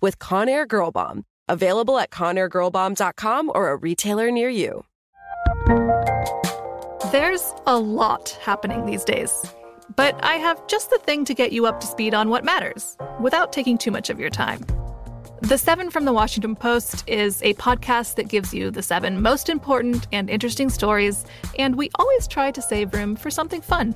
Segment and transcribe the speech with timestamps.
[0.00, 1.24] with Conair Girl Bomb.
[1.48, 4.84] Available at ConairGirlBomb.com or a retailer near you.
[7.12, 9.54] There's a lot happening these days,
[9.94, 12.96] but I have just the thing to get you up to speed on what matters
[13.20, 14.66] without taking too much of your time.
[15.42, 19.48] The Seven from the Washington Post is a podcast that gives you the seven most
[19.48, 21.24] important and interesting stories,
[21.58, 23.94] and we always try to save room for something fun.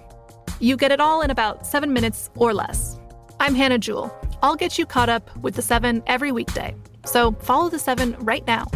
[0.60, 2.99] You get it all in about seven minutes or less.
[3.40, 4.14] I'm Hannah Jewell.
[4.42, 6.74] I'll get you caught up with the seven every weekday.
[7.06, 8.66] So follow the seven right now.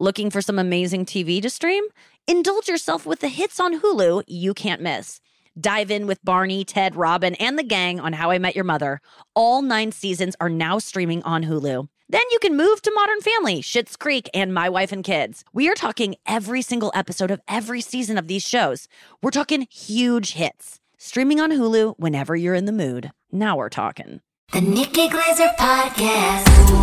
[0.00, 1.84] Looking for some amazing TV to stream?
[2.26, 5.20] Indulge yourself with the hits on Hulu you can't miss.
[5.58, 9.00] Dive in with Barney, Ted, Robin, and the gang on How I Met Your Mother.
[9.36, 11.88] All nine seasons are now streaming on Hulu.
[12.08, 15.44] Then you can move to Modern Family, Schitt's Creek, and My Wife and Kids.
[15.52, 18.88] We are talking every single episode of every season of these shows.
[19.22, 20.80] We're talking huge hits.
[20.98, 23.10] Streaming on Hulu whenever you're in the mood.
[23.32, 24.20] Now we're talking.
[24.52, 26.46] The Nikki Glazer Podcast.
[26.70, 26.74] Ooh,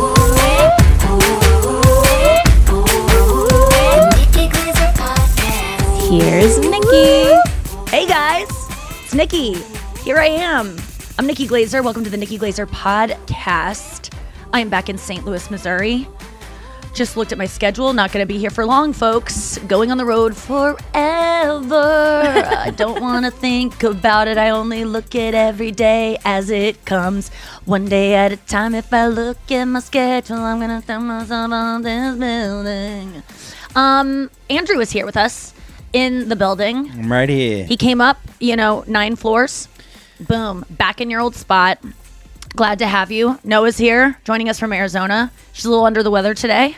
[0.00, 0.10] ooh,
[2.72, 6.08] ooh, Nikki Glazer Podcast.
[6.08, 7.90] Here's Nikki.
[7.90, 8.48] Hey guys,
[9.04, 9.54] it's Nikki.
[10.04, 10.76] Here I am.
[11.18, 11.84] I'm Nikki Glazer.
[11.84, 14.12] Welcome to the Nikki Glazer Podcast.
[14.54, 15.24] I am back in St.
[15.26, 16.08] Louis, Missouri.
[16.94, 17.92] Just looked at my schedule.
[17.92, 19.58] Not going to be here for long, folks.
[19.58, 20.82] Going on the road forever.
[20.94, 24.36] I don't want to think about it.
[24.36, 27.30] I only look at every day as it comes.
[27.64, 28.74] One day at a time.
[28.74, 33.22] If I look at my schedule, I'm going to throw myself on this building.
[33.76, 35.54] Um, Andrew is here with us
[35.92, 36.90] in the building.
[36.90, 37.64] I'm right here.
[37.66, 39.68] He came up, you know, nine floors.
[40.20, 41.78] Boom, back in your old spot.
[42.56, 43.38] Glad to have you.
[43.44, 45.30] Noah's here, joining us from Arizona.
[45.52, 46.76] She's a little under the weather today.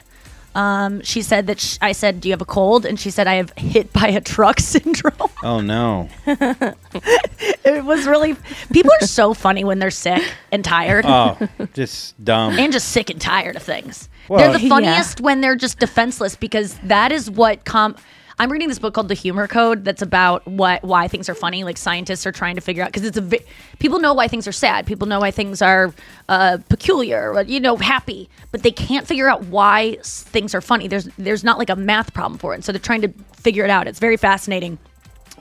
[0.55, 3.27] Um, she said that sh- I said, "Do you have a cold?" And she said,
[3.27, 6.11] "I have hit by a truck syndrome." oh no.
[6.27, 8.37] it was really.
[8.71, 10.23] People are so funny when they're sick
[10.53, 11.39] and tired, Oh,
[11.73, 12.59] just dumb.
[12.59, 14.11] and just sick and tired of things.
[14.29, 17.97] Well- they're the funniest when they're just defenseless because that is what com.
[18.43, 21.63] I'm reading this book called The Humor Code that's about what why things are funny.
[21.63, 23.45] Like scientists are trying to figure out because it's a vi-
[23.79, 24.85] people know why things are sad.
[24.85, 25.95] People know why things are
[26.29, 30.89] uh, peculiar, or, you know, happy, but they can't figure out why things are funny.
[30.89, 33.63] There's there's not like a math problem for it, and so they're trying to figure
[33.63, 33.87] it out.
[33.87, 34.77] It's very fascinating.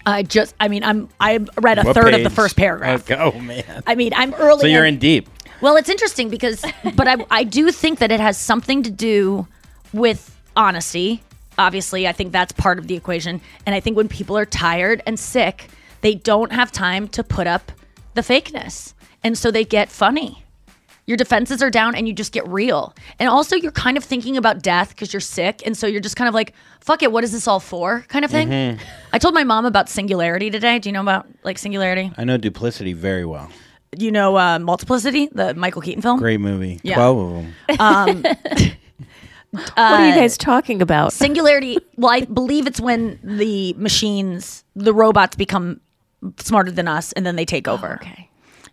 [0.06, 3.10] I just, I mean, I'm I read a What third of the first paragraph.
[3.10, 3.20] Okay.
[3.20, 3.82] Oh man.
[3.88, 4.62] I mean, I'm early.
[4.62, 5.28] So you're in deep.
[5.60, 6.64] Well, it's interesting because,
[6.94, 9.48] but I, I do think that it has something to do
[9.92, 11.24] with honesty.
[11.58, 13.42] Obviously, I think that's part of the equation.
[13.66, 15.70] And I think when people are tired and sick,
[16.02, 17.72] they don't have time to put up
[18.14, 18.94] the fakeness.
[19.24, 20.44] And so they get funny.
[21.08, 22.96] Your defenses are down and you just get real.
[23.20, 25.62] And also, you're kind of thinking about death because you're sick.
[25.66, 28.06] And so you're just kind of like, fuck it, what is this all for?
[28.08, 28.50] kind of thing.
[28.50, 28.80] Mhm.
[29.12, 30.80] I told my mom about singularity today.
[30.80, 32.12] Do you know about like singularity?
[32.18, 33.50] I know duplicity very well.
[33.98, 36.20] You know uh, Multiplicity, the Michael Keaton film?
[36.20, 36.80] Great movie.
[36.82, 36.96] Yeah.
[36.96, 37.54] Twelve of them.
[37.80, 38.26] Um,
[39.52, 41.14] What are you guys talking about?
[41.14, 41.78] Singularity.
[41.98, 45.82] Well, I believe it's when the machines, the robots become
[46.38, 47.94] smarter than us and then they take over.
[48.02, 48.28] okay.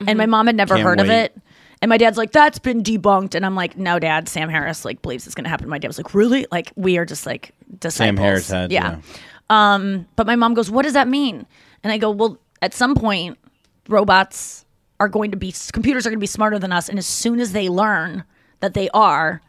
[0.07, 1.37] And my mom had never Can't heard of it.
[1.83, 3.35] And my dad's like, that's been debunked.
[3.35, 5.69] And I'm like, no, dad, Sam Harris like believes it's going to happen.
[5.69, 6.47] My dad was like, really?
[6.51, 7.97] Like, we are just like disciples.
[7.97, 9.01] Sam Harris had, yeah.
[9.51, 11.47] Um, but my mom goes, what does that mean?
[11.85, 13.39] And I go, well, at some point,
[13.89, 14.65] robots
[15.01, 17.41] are going to be computers are going to be smarter than us and as soon
[17.41, 18.25] as they learn
[18.61, 19.41] that they are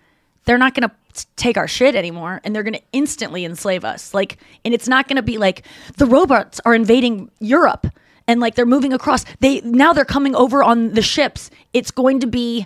[0.50, 4.16] they're not going to take our shit anymore and they're going to instantly enslave us.
[4.16, 5.64] Like and it's not going to be like
[5.98, 7.86] the robots are invading Europe
[8.28, 9.26] and like they're moving across.
[9.42, 11.52] They now they're coming over on the ships.
[11.72, 12.66] It's going to be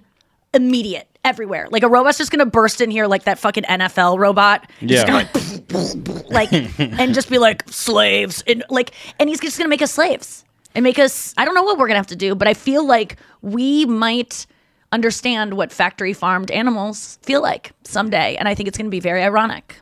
[0.54, 1.68] immediate everywhere.
[1.72, 4.70] Like a robot's just going to burst in here like that fucking NFL robot.
[4.80, 5.06] Yeah.
[5.06, 9.92] gonna, like and just be like slaves and like and he's just gonna make us
[9.92, 10.46] slaves.
[10.74, 12.84] And make us i don't know what we're gonna have to do but i feel
[12.84, 14.48] like we might
[14.94, 19.24] understand what factory farmed animals feel like someday and i think it's gonna be very
[19.24, 19.76] ironic.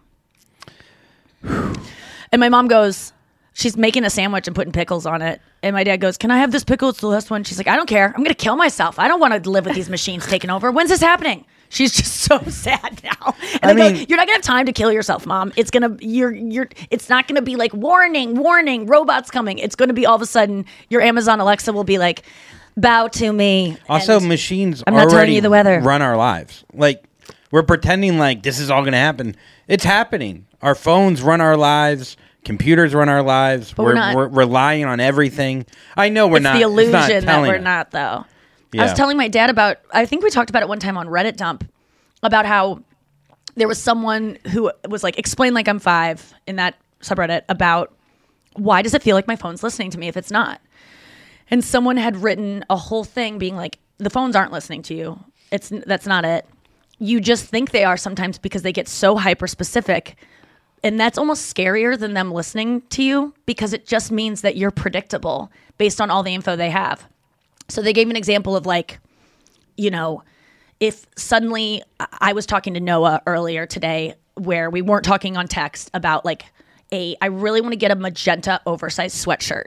[1.43, 3.11] And my mom goes
[3.53, 5.41] she's making a sandwich and putting pickles on it.
[5.61, 6.89] And my dad goes can i have this pickle?
[6.89, 7.43] It's the last one.
[7.43, 8.13] She's like i don't care.
[8.15, 8.97] I'm gonna kill myself.
[8.99, 10.71] I don't want to live with these machines taking over.
[10.71, 11.45] When's this happening?
[11.69, 13.35] She's just so sad now.
[13.61, 15.51] And I, I go, mean- you're not gonna have time to kill yourself mom.
[15.57, 19.57] It's gonna you're you're it's not gonna be like warning warning robots coming.
[19.57, 22.23] It's gonna be all of a sudden your amazon alexa will be like
[22.77, 25.79] bow to me Also, and- machines I'm not telling already you the weather.
[25.81, 26.63] run our lives.
[26.73, 27.03] Like
[27.51, 29.35] we're pretending like this is all going to happen.
[29.67, 30.45] It's happening.
[30.61, 32.17] Our phones run our lives.
[32.45, 33.73] Computers run our lives.
[33.73, 35.65] But we're not- we're relying on everything.
[35.97, 36.55] I know we're not.
[36.55, 36.67] it's not.
[36.67, 37.63] the illusion it's not that telling we're us.
[37.63, 38.25] not though
[38.73, 38.83] i Yeah.
[38.83, 41.35] was telling my dad about i think we talked about it one time on reddit
[41.35, 41.69] dump
[42.23, 42.81] about how
[43.55, 47.93] there was someone who was like explain like i'm five in that subreddit about
[48.53, 50.61] why does it feel like my phone's listening to me if it's not
[51.51, 55.23] and someone had written a whole thing being like the phones aren't listening to you.
[55.51, 56.47] It's that's not it.
[56.97, 60.15] You just think they are sometimes because they get so hyper specific
[60.83, 64.71] and that's almost scarier than them listening to you because it just means that you're
[64.71, 67.05] predictable based on all the info they have.
[67.67, 68.99] So they gave an example of like
[69.77, 70.23] you know
[70.79, 75.91] if suddenly I- was talking to Noah earlier today where we weren't talking on text
[75.93, 76.45] about like
[76.93, 79.65] a I really want to get a magenta oversized sweatshirt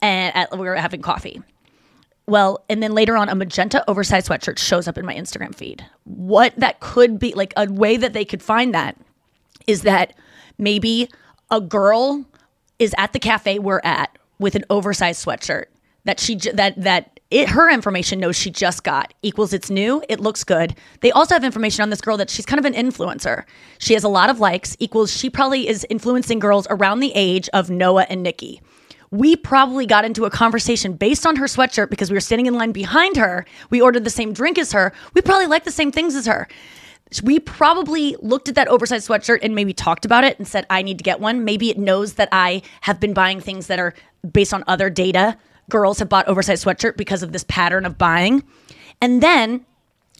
[0.00, 1.42] and at, we were having coffee.
[2.26, 5.84] Well, and then later on, a magenta oversized sweatshirt shows up in my Instagram feed.
[6.04, 8.96] What that could be, like a way that they could find that
[9.66, 10.12] is that
[10.58, 11.08] maybe
[11.50, 12.24] a girl
[12.78, 15.64] is at the cafe we're at with an oversized sweatshirt
[16.04, 20.20] that she that that it her information knows she just got equals it's new it
[20.20, 23.44] looks good they also have information on this girl that she's kind of an influencer
[23.78, 27.48] she has a lot of likes equals she probably is influencing girls around the age
[27.52, 28.60] of noah and nikki
[29.10, 32.54] we probably got into a conversation based on her sweatshirt because we were standing in
[32.54, 35.90] line behind her we ordered the same drink as her we probably like the same
[35.90, 36.46] things as her
[37.22, 40.82] we probably looked at that oversized sweatshirt and maybe talked about it and said, I
[40.82, 41.44] need to get one.
[41.44, 43.94] Maybe it knows that I have been buying things that are
[44.30, 45.36] based on other data.
[45.70, 48.42] Girls have bought oversized sweatshirt because of this pattern of buying.
[49.00, 49.64] And then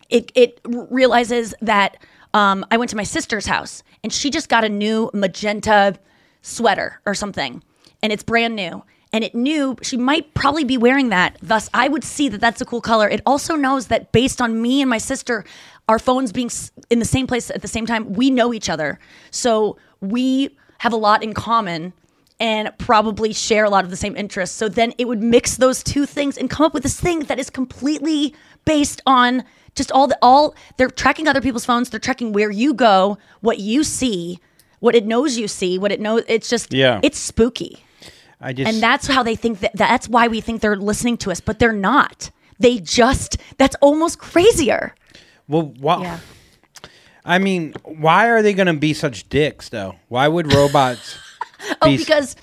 [0.09, 1.99] it, it realizes that
[2.33, 5.97] um, I went to my sister's house and she just got a new magenta
[6.43, 7.63] sweater or something,
[8.03, 8.83] and it's brand new.
[9.13, 11.39] And it knew she might probably be wearing that.
[11.41, 13.09] Thus, I would see that that's a cool color.
[13.09, 15.45] It also knows that based on me and my sister,
[15.89, 16.51] our phones being
[16.91, 18.99] in the same place at the same time, we know each other.
[19.31, 21.95] So we have a lot in common
[22.39, 24.55] and probably share a lot of the same interests.
[24.55, 27.39] So then it would mix those two things and come up with this thing that
[27.39, 28.35] is completely
[28.65, 29.43] based on
[29.75, 33.59] just all the all they're tracking other people's phones, they're tracking where you go, what
[33.59, 34.39] you see,
[34.81, 37.01] what it knows you see, what it knows it's just Yeah.
[37.03, 37.83] it's spooky.
[38.41, 41.31] I just And that's how they think that that's why we think they're listening to
[41.31, 42.31] us, but they're not.
[42.59, 44.95] They just that's almost crazier.
[45.49, 46.19] well, why?
[47.25, 49.97] I mean, why are they going to be such dicks though?
[50.09, 51.19] Why would robots?
[51.83, 52.37] Oh, be- because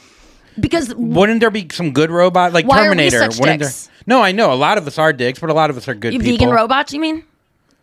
[0.59, 3.19] because Wouldn't there be some good robot like Why are we Terminator?
[3.19, 3.87] such wouldn't dicks?
[3.87, 3.95] there?
[4.07, 5.95] No, I know a lot of us are dicks, but a lot of us are
[5.95, 6.37] good you people.
[6.37, 7.23] vegan robots, you mean?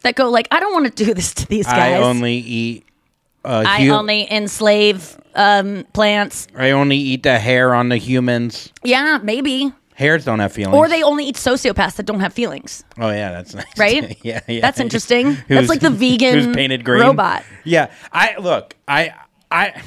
[0.02, 1.76] That go like, I don't want to do this to these guys.
[1.76, 2.84] I only eat.
[3.44, 6.46] Uh, I hu- only enslave um, plants.
[6.56, 8.72] I only eat the hair on the humans.
[8.84, 9.72] Yeah, maybe.
[9.94, 10.76] Hairs don't have feelings.
[10.76, 12.82] Or they only eat sociopaths that don't have feelings.
[12.98, 13.78] Oh yeah, that's nice.
[13.78, 14.18] Right?
[14.24, 14.60] yeah, yeah.
[14.60, 15.36] That's interesting.
[15.48, 17.44] That's like the vegan who's painted green robot.
[17.64, 18.74] Yeah, I look.
[18.88, 19.12] I
[19.50, 19.82] I.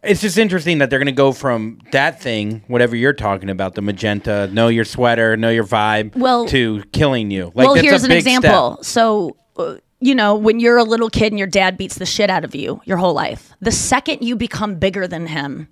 [0.00, 3.74] It's just interesting that they're going to go from that thing, whatever you're talking about,
[3.74, 7.46] the magenta, know your sweater, know your vibe, Well- to killing you.
[7.46, 8.74] Like, well, that's a here's an big example.
[8.76, 8.84] step.
[8.84, 12.30] So, uh, you know, when you're a little kid and your dad beats the shit
[12.30, 15.68] out of you your whole life, the second you become bigger than him,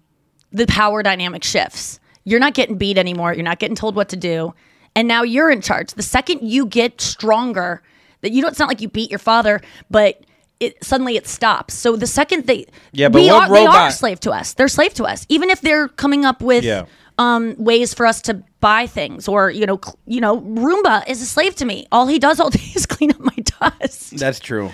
[0.53, 2.01] the power dynamic shifts.
[2.25, 3.33] You're not getting beat anymore.
[3.35, 4.53] You're not getting told what to do.
[4.97, 5.93] And now you're in charge.
[5.93, 7.83] The second you get stronger,
[8.23, 10.21] that you don't, it's not like you beat your father, but
[10.59, 11.75] it suddenly it stops.
[11.75, 14.55] So the second they, Yeah, but we are, they are slave to us.
[14.55, 15.25] They're slave to us.
[15.29, 16.87] Even if they're coming up with Yeah.
[17.19, 21.23] um, ways for us to buy things or you know cl- you know Roomba is
[21.23, 21.87] a slave to me.
[21.93, 24.17] All he does all day is clean up my dust.
[24.19, 24.71] That's true.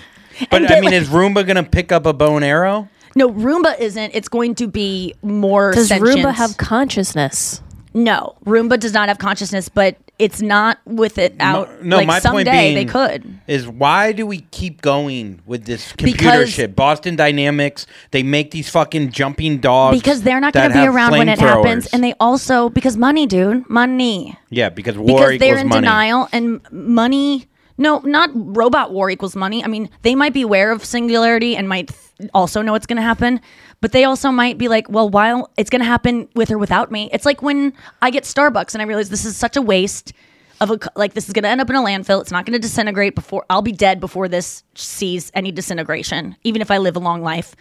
[0.49, 2.89] But And I mean, like- is Roomba going to pick up a bow and arrow?
[3.15, 4.15] No, Roomba isn't.
[4.15, 5.71] It's going to be more.
[5.73, 6.15] Does sentience.
[6.15, 7.61] Roomba have consciousness?
[7.93, 11.83] No, Roomba does not have consciousness, but it's not with it out.
[11.83, 13.39] no, like my someday point being they could.
[13.45, 16.75] is why do we keep going with this computer Because- shit?
[16.75, 21.11] Boston Dynamics, they make these fucking jumping dogs Because they're not going to be around
[21.11, 24.35] when it happens, and they also because money, dude, money.
[24.49, 25.81] yeah, because war because equals they're in money.
[25.81, 27.45] denial and money
[27.77, 29.63] no not robot war equals money.
[29.63, 32.97] I mean they might be aware of singularity and might th- also know what's going
[32.97, 33.41] to happen
[33.81, 36.91] but they also might be like well while it's going to happen with or without
[36.91, 40.13] me it's like when i get starbucks and i realize this is such a waste
[40.61, 42.53] of a like this is going to end up in a landfill it's not going
[42.53, 46.95] to disintegrate before i'll be dead before this sees any disintegration even if i live
[46.95, 47.55] a long life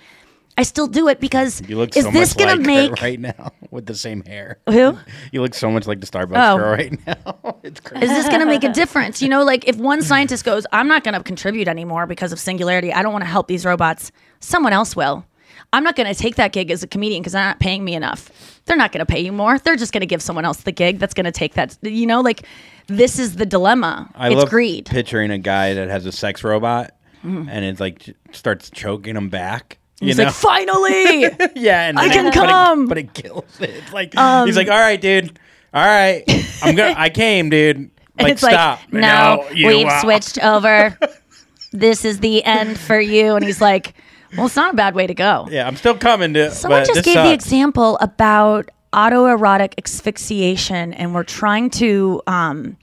[0.59, 3.01] i still do it because You look is so this much going like to make
[3.03, 4.59] right now with the same hair.
[4.69, 4.99] who
[5.33, 6.57] You look so much like the Starbucks Oh.
[6.59, 7.57] girl right now.
[7.63, 8.05] it's crazy.
[8.05, 9.23] is this going to make a difference?
[9.23, 12.39] You know, like if one scientist goes, I'm not going to contribute anymore because of
[12.39, 15.25] singularity, I don't want to help these robots, someone else will.
[15.73, 17.95] I'm not going to take that gig as a comedian because they're not paying me
[17.95, 18.61] enough.
[18.67, 19.59] They're not going to pay you more.
[19.59, 21.79] They're just going to give someone else the gig that's going to take that.
[21.81, 22.47] You know, like
[22.89, 24.11] this is the dilemma.
[24.15, 24.85] I it's love greed.
[24.87, 26.95] Picturing a guy that has a sex robot
[27.25, 27.49] mm-hmm.
[27.49, 29.79] and it like starts choking him back.
[30.03, 30.25] He's know?
[30.25, 31.23] like, finally.
[31.55, 32.79] yeah, and I can it- but it- come.
[32.81, 33.71] Um, but it, kills it.
[33.71, 35.39] It's like he's like, all right, dude,
[35.75, 36.25] all right,
[36.63, 37.91] I'm gonna, I came, dude.
[38.21, 38.79] Like, it's stop.
[38.79, 40.97] like, no, we've are." switched over.
[41.73, 43.35] this is the end for you.
[43.35, 43.95] And he's like,
[44.37, 45.49] well, it's not a bad way to go.
[45.51, 46.51] Yeah, I'm still coming to.
[46.51, 52.21] Someone just gave the example about autoerotic asphyxiation, and we're trying to.
[52.27, 52.77] Um,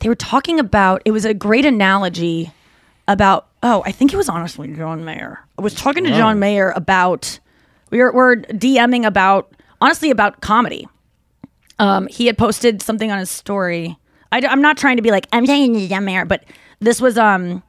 [0.00, 1.00] they were talking about.
[1.04, 2.52] It was a great analogy
[3.08, 3.48] about.
[3.68, 5.40] Oh, I think it was honestly John Mayer.
[5.58, 7.40] I was talking to John Mayer about.
[7.90, 10.86] We were, we're DMing about honestly about comedy.
[11.80, 13.98] Um, he had posted something on his story.
[14.30, 16.44] I, am not trying to be like I'm saying John Mayer, but
[16.78, 17.64] this was um.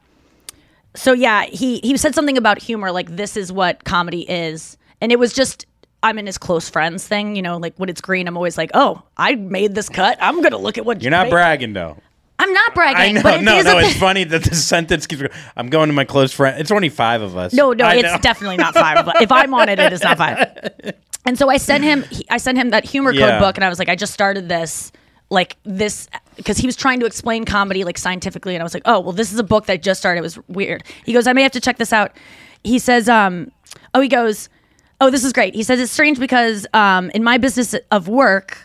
[0.94, 5.10] So yeah, he he said something about humor, like this is what comedy is, and
[5.10, 5.66] it was just
[6.04, 8.70] I'm in his close friends thing, you know, like when it's green, I'm always like,
[8.72, 10.16] oh, I made this cut.
[10.20, 11.96] I'm gonna look at what You're not bragging though.
[12.40, 13.00] I'm not bragging.
[13.00, 13.22] I know.
[13.22, 15.22] but it No, no, it's funny that the sentence keeps.
[15.22, 15.32] going.
[15.56, 16.60] I'm going to my close friend.
[16.60, 17.52] It's only five of us.
[17.52, 18.18] No, no, I it's know.
[18.20, 19.04] definitely not five.
[19.04, 20.46] But if I'm on it, it is not five.
[21.26, 22.04] And so I sent him.
[22.04, 23.38] He, I sent him that humor code Yeah.
[23.38, 24.92] book, and I was like, I just started this,
[25.28, 28.84] like this, because he was trying to explain comedy like scientifically, and I was like,
[28.86, 30.20] oh, well, this is a book that just started.
[30.20, 30.84] It was weird.
[31.04, 32.12] He goes, I may have to check this out.
[32.64, 33.52] He says, um,
[33.92, 34.48] oh, he goes,
[35.02, 35.54] oh, this is great.
[35.54, 38.56] He says it's strange because um, in my business of work,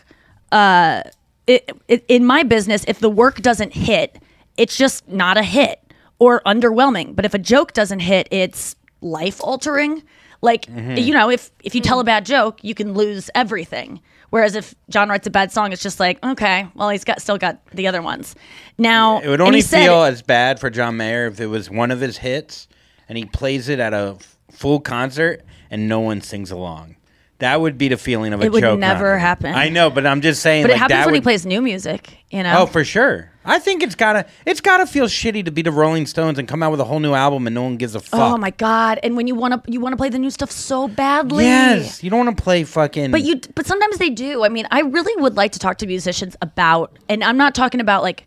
[0.50, 1.02] uh,
[1.46, 4.22] it, it, in my business, if the work doesn't hit,
[4.56, 5.80] it's just not a hit
[6.18, 7.14] or underwhelming.
[7.14, 10.02] But if a joke doesn't hit, it's life altering.
[10.40, 10.96] Like mm-hmm.
[10.98, 12.06] you know, if if you tell a mm-hmm.
[12.06, 14.00] bad joke, you can lose everything.
[14.30, 17.38] Whereas if John writes a bad song, it's just like okay, well he's got still
[17.38, 18.34] got the other ones.
[18.76, 21.90] Now It would only said- feel as bad for John Mayer if it was one
[21.90, 22.68] of his hits
[23.08, 24.16] and he plays it at a
[24.50, 26.96] full concert and no one sings along.
[27.44, 28.78] That would be the feeling of a It would joke.
[28.78, 29.54] never not- happen.
[29.54, 30.62] I know, but I'm just saying.
[30.64, 32.16] but it like, happens that when he plays new music.
[32.30, 32.60] You know.
[32.60, 33.30] Oh, for sure.
[33.44, 36.62] I think it's gotta it's gotta feel shitty to be the Rolling Stones and come
[36.62, 38.20] out with a whole new album and no one gives a oh fuck.
[38.20, 38.98] Oh my god!
[39.02, 41.44] And when you want to, you want to play the new stuff so badly.
[41.44, 43.10] Yes, you don't want to play fucking.
[43.10, 44.42] But you, but sometimes they do.
[44.42, 47.80] I mean, I really would like to talk to musicians about, and I'm not talking
[47.82, 48.26] about like,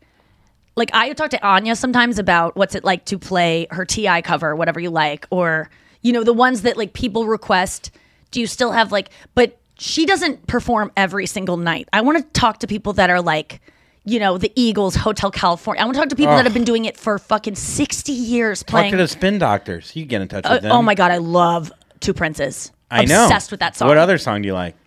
[0.75, 4.21] like I talk to Anya sometimes about what's it like to play her T.I.
[4.21, 5.71] cover, whatever you like, or
[6.03, 7.89] you know the ones that like people request.
[8.31, 9.09] Do you still have like?
[9.35, 11.87] But she doesn't perform every single night.
[11.93, 13.61] I want to talk to people that are like.
[14.09, 15.81] You know the Eagles, Hotel California.
[15.81, 18.61] I want to talk to people that have been doing it for fucking sixty years,
[18.63, 18.91] talk playing.
[18.91, 19.93] to the spin doctors.
[19.97, 20.71] You get in touch Uh, with them.
[20.71, 22.71] oh my god, I love Two Princes.
[22.89, 23.25] I know.
[23.25, 23.89] Obsessed with that song.
[23.89, 24.77] What other song do you like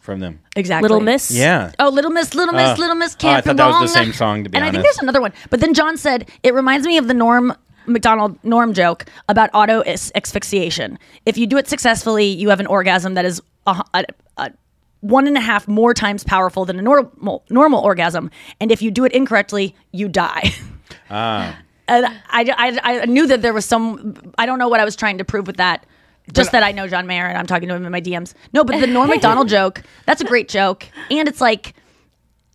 [0.00, 0.40] from them?
[0.56, 0.88] Exactly.
[0.88, 1.30] Little Miss.
[1.30, 1.72] Yeah.
[1.78, 3.98] Oh, Little Miss, Little Miss, Uh, Little Miss oh, can't I thought that was the
[3.98, 5.34] same song, to be and I think there's another one.
[5.50, 7.54] But then John said it reminds me of the Norm
[7.86, 10.98] Macdonald Norm joke about auto as- asphyxiation.
[11.26, 14.04] If you do it successfully, you have an orgasm that is a, a,
[14.38, 14.52] a
[15.00, 18.30] one and a half more times powerful than a normal normal orgasm.
[18.60, 20.52] And if you do it incorrectly, you die.
[21.10, 21.58] Ah.
[21.88, 24.14] And I, I, I knew that there was some.
[24.38, 25.84] I don't know what I was trying to prove with that.
[26.32, 28.34] Just that I know John Mayer and I'm talking to him in my DMs.
[28.52, 30.86] No, but the Norm Macdonald joke, that's a great joke.
[31.10, 31.74] And it's like,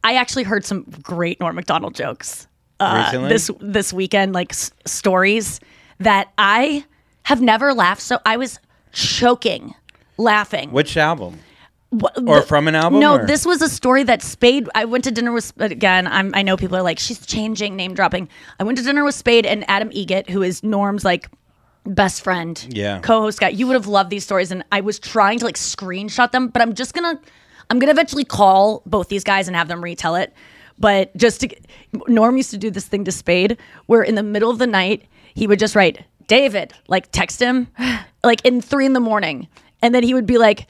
[0.03, 2.47] I actually heard some great Norm Macdonald jokes
[2.79, 5.59] uh, this this weekend, like s- stories
[5.99, 6.85] that I
[7.23, 8.01] have never laughed.
[8.01, 8.59] So I was
[8.91, 9.73] choking
[10.17, 10.71] laughing.
[10.71, 11.39] Which album?
[11.89, 14.67] What- Or the- from an album, No, or- this was a story that Spade.
[14.75, 16.05] I went to dinner with again.
[16.07, 18.27] I'm, I know people are like she's changing, name dropping.
[18.59, 21.29] I went to dinner with Spade and Adam Eget, who is Norm's like
[21.85, 22.99] best friend, Yeah.
[22.99, 23.49] co-host guy.
[23.49, 26.61] You would have loved these stories, and I was trying to like screenshot them, but
[26.61, 27.17] I'm just gonna,
[27.69, 30.33] I'm gonna eventually call both these guys and have them retell it.
[30.79, 31.49] But just to,
[32.07, 33.57] Norm used to do this thing to Spade,
[33.87, 35.03] where in the middle of the night
[35.33, 37.67] he would just write David, like text him,
[38.23, 39.47] like in three in the morning,
[39.81, 40.67] and then he would be like.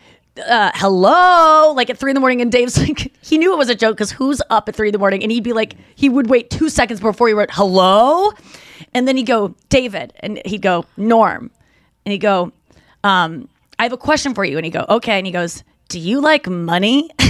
[0.48, 2.42] uh, hello, like at three in the morning.
[2.42, 4.92] And Dave's like, he knew it was a joke because who's up at three in
[4.92, 5.24] the morning?
[5.24, 8.32] And he'd be like, he would wait two seconds before he wrote hello.
[8.94, 10.14] And then he'd go, David.
[10.20, 11.50] And he'd go, Norm.
[12.06, 12.52] And he'd go,
[13.04, 13.50] um,
[13.80, 14.58] I have a question for you.
[14.58, 15.18] And he'd go, okay.
[15.18, 17.10] And he goes, do you like money?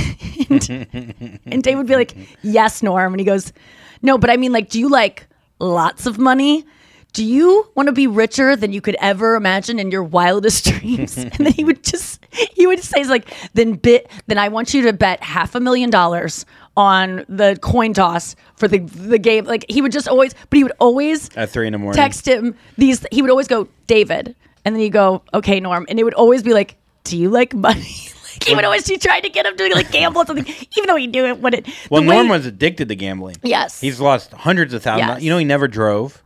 [0.50, 3.14] and, and Dave would be like, yes, Norm.
[3.14, 3.54] And he goes,
[4.02, 5.28] no, but I mean, like, do you like
[5.60, 6.66] lots of money?
[7.14, 11.18] Do you want to be richer than you could ever imagine in your wildest dreams?
[11.18, 14.84] and then he would just, he would say, like, then bit, then I want you
[14.84, 16.46] to bet half a million dollars
[16.76, 19.46] on the coin toss for the the game.
[19.46, 21.98] Like he would just always, but he would always At three in the morning.
[21.98, 23.04] text him these.
[23.12, 26.44] He would always go David, and then you go okay Norm, and it would always
[26.44, 27.96] be like, do you like money?
[28.40, 30.96] Like he would always be to get him to like gamble or something, even though
[30.96, 31.68] he knew it wouldn't.
[31.90, 33.38] Well, Norm was addicted to gambling.
[33.44, 33.80] Yes.
[33.80, 35.08] He's lost hundreds of thousands.
[35.08, 35.22] Yes.
[35.24, 36.24] You know, he never drove.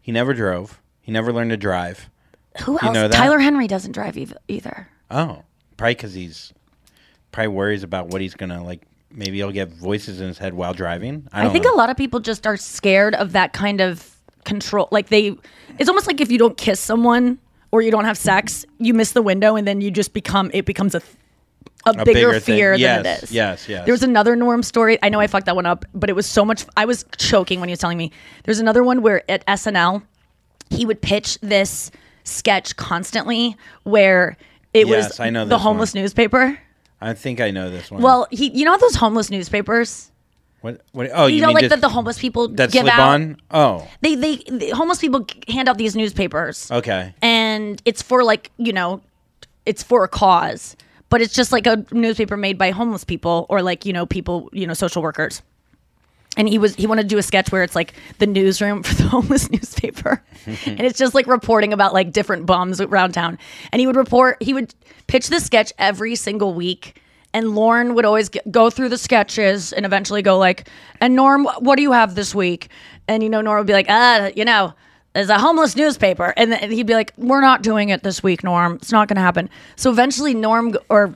[0.00, 0.80] He never drove.
[1.00, 2.08] He never learned to drive.
[2.62, 2.94] Who you else?
[2.94, 3.16] know that?
[3.16, 4.16] Tyler Henry doesn't drive
[4.48, 4.88] either.
[5.10, 5.42] Oh,
[5.76, 6.52] probably because he's
[7.32, 8.82] probably worries about what he's gonna like.
[9.10, 11.28] Maybe he'll get voices in his head while driving.
[11.32, 11.74] I, I, think know.
[11.74, 14.88] a lot of people just are scared of that kind of control.
[14.90, 15.36] Like they,
[15.78, 17.38] it's almost like if you don't kiss someone
[17.70, 20.64] or you don't have sex, you miss the window, and then you just become it
[20.64, 21.02] becomes a
[21.86, 23.32] a, A bigger, bigger fear than it is.
[23.32, 23.84] yes, yes.
[23.84, 24.98] There was another Norm story.
[25.02, 26.64] I know I fucked that one up, but it was so much.
[26.76, 28.10] I was choking when he was telling me.
[28.44, 30.02] There's another one where at SNL,
[30.70, 31.90] he would pitch this
[32.24, 34.36] sketch constantly where
[34.72, 36.02] it Yes, was I know the homeless one.
[36.02, 36.58] newspaper.
[37.00, 38.00] I think I know this one.
[38.02, 40.10] Well, he, you know those homeless newspapers.
[40.62, 40.80] what?
[40.92, 41.10] What?
[41.12, 42.98] Oh, you, You, know, mean like that the homeless people that give out.
[42.98, 43.36] on?
[43.50, 47.12] Oh, They, they, the homeless people hand out these newspapers, okay.
[47.20, 49.02] and it's for like you know,
[49.66, 50.76] it's for a cause,
[51.10, 54.48] but it's just like a newspaper made by homeless people or like you know people,
[54.52, 55.42] you know, social workers.
[56.36, 58.94] And he was he wanted to do a sketch where it's like the newsroom for
[58.94, 63.38] the homeless newspaper, and it's just like reporting about like different bums around town.
[63.72, 64.74] And he would report he would
[65.06, 67.00] pitch this sketch every single week.
[67.32, 70.68] And Lorne would always get, go through the sketches and eventually go like,
[71.00, 72.68] "And Norm, what do you have this week?"
[73.08, 74.72] And you know, Norm would be like, "Ah, you know,
[75.14, 78.74] there's a homeless newspaper," and he'd be like, "We're not doing it this week, Norm.
[78.74, 81.14] It's not going to happen." So eventually, Norm g- or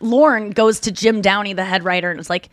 [0.00, 2.50] Lorne goes to Jim Downey, the head writer, and it's like,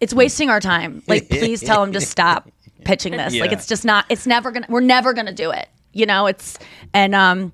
[0.00, 1.02] "It's wasting our time.
[1.06, 2.50] Like, please tell him to stop
[2.84, 3.34] pitching this.
[3.42, 4.06] Like, it's just not.
[4.08, 4.66] It's never gonna.
[4.68, 5.68] We're never gonna do it.
[5.92, 6.26] You know.
[6.26, 6.58] It's
[6.94, 7.52] and um,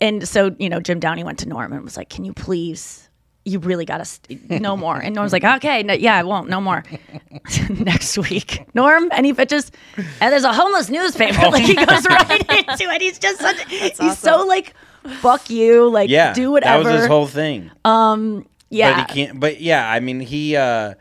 [0.00, 3.05] and so you know, Jim Downey went to Norm and was like, "Can you please?"
[3.46, 4.98] You really got to st- no more.
[4.98, 6.82] And Norm's like, okay, no, yeah, I won't, no more.
[7.70, 9.70] Next week, Norm, any pitches?
[9.96, 11.48] And there's a homeless newspaper.
[11.50, 13.00] like he goes right into it.
[13.00, 13.62] He's just such.
[13.68, 14.74] he's so like,
[15.20, 16.82] fuck you, like Yeah, do whatever.
[16.82, 17.70] That was his whole thing.
[17.84, 19.40] Um, yeah, But he can't.
[19.40, 20.94] But yeah, I mean, he uh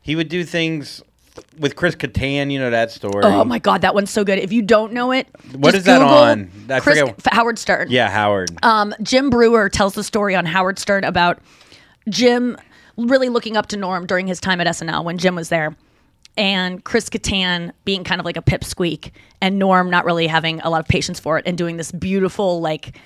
[0.00, 1.02] he would do things
[1.58, 2.50] with Chris Kattan.
[2.50, 3.24] You know that story.
[3.24, 4.38] Oh my god, that one's so good.
[4.38, 6.50] If you don't know it, What just is that Google on?
[6.70, 7.20] I Chris, forget.
[7.32, 7.88] Howard Stern.
[7.90, 8.50] Yeah, Howard.
[8.62, 11.38] Um, Jim Breuer tells the story on Howard Stern about
[12.08, 12.56] Jim
[12.96, 15.76] really looking up to Norm during his time at SNL when Jim was there.
[16.36, 19.10] And Chris Kattan being kind of like a pipsqueak,
[19.40, 22.60] and Norm not really having a lot of patience for it, and doing this beautiful,
[22.60, 22.96] like,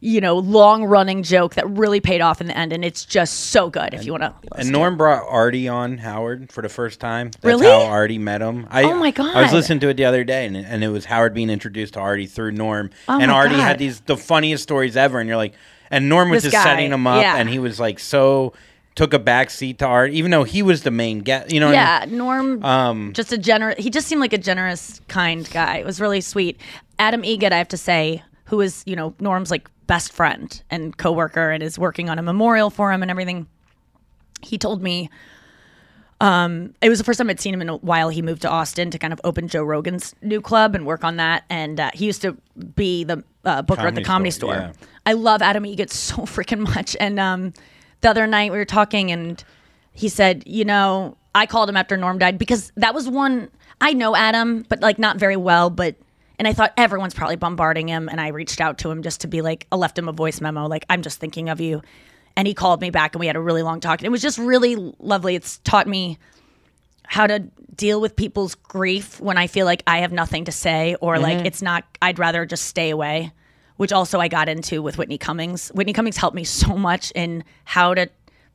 [0.00, 2.74] you know, long running joke that really paid off in the end.
[2.74, 4.34] And it's just so good if you want to.
[4.58, 7.30] and Norm brought Artie on Howard for the first time.
[7.30, 7.66] That's Really?
[7.66, 8.66] how Artie met him.
[8.70, 9.34] I, Oh my God.
[9.34, 11.94] I was listening to it the other day, and, and it was Howard being introduced
[11.94, 12.90] to Artie through Norm.
[13.08, 13.62] Oh and Artie God.
[13.62, 15.54] had these the funniest stories ever, and you're like,
[15.94, 17.36] and Norm was This just guy, setting him up, yeah.
[17.36, 18.52] and he was like so
[18.94, 21.50] took a back seat to Art, even though he was the main guest.
[21.52, 22.16] You know, what I Yeah, mean?
[22.18, 23.82] Norm, Um, just a generous.
[23.82, 25.78] He just seemed like a generous, kind guy.
[25.78, 26.60] It was really sweet.
[26.98, 30.96] Adam Eget, I have to say, who is you know Norm's like best friend and
[30.96, 33.46] coworker, and is working on a memorial for him and everything.
[34.42, 35.10] He told me.
[36.20, 38.08] Um, it was the first time I'd seen him in a while.
[38.08, 41.16] He moved to Austin to kind of open Joe Rogan's new club and work on
[41.16, 41.44] that.
[41.50, 42.36] And uh, he used to
[42.76, 44.72] be the uh, booker at the Comedy comedy Store, store.
[44.80, 44.86] yeah.
[45.06, 46.96] I love Adam Eget so freaking much.
[47.00, 47.52] And um,
[48.00, 49.42] the other night we were talking, and
[49.92, 53.92] he said, you know, I called him after Norm died because that was one I
[53.92, 55.70] know Adam, but like not very well.
[55.70, 55.96] But
[56.38, 59.28] and I thought everyone's probably bombarding him, and I reached out to him just to
[59.28, 61.82] be like, I left him a voice memo, like I'm just thinking of you.
[62.36, 64.00] And he called me back, and we had a really long talk.
[64.00, 65.36] And it was just really lovely.
[65.36, 66.18] It's taught me
[67.06, 67.40] how to
[67.76, 71.44] deal with people's grief when I feel like I have nothing to say or like
[71.44, 73.32] it's not I'd rather just stay away,
[73.76, 75.68] which also I got into with Whitney Cummings.
[75.74, 78.08] Whitney Cummings helped me so much in how to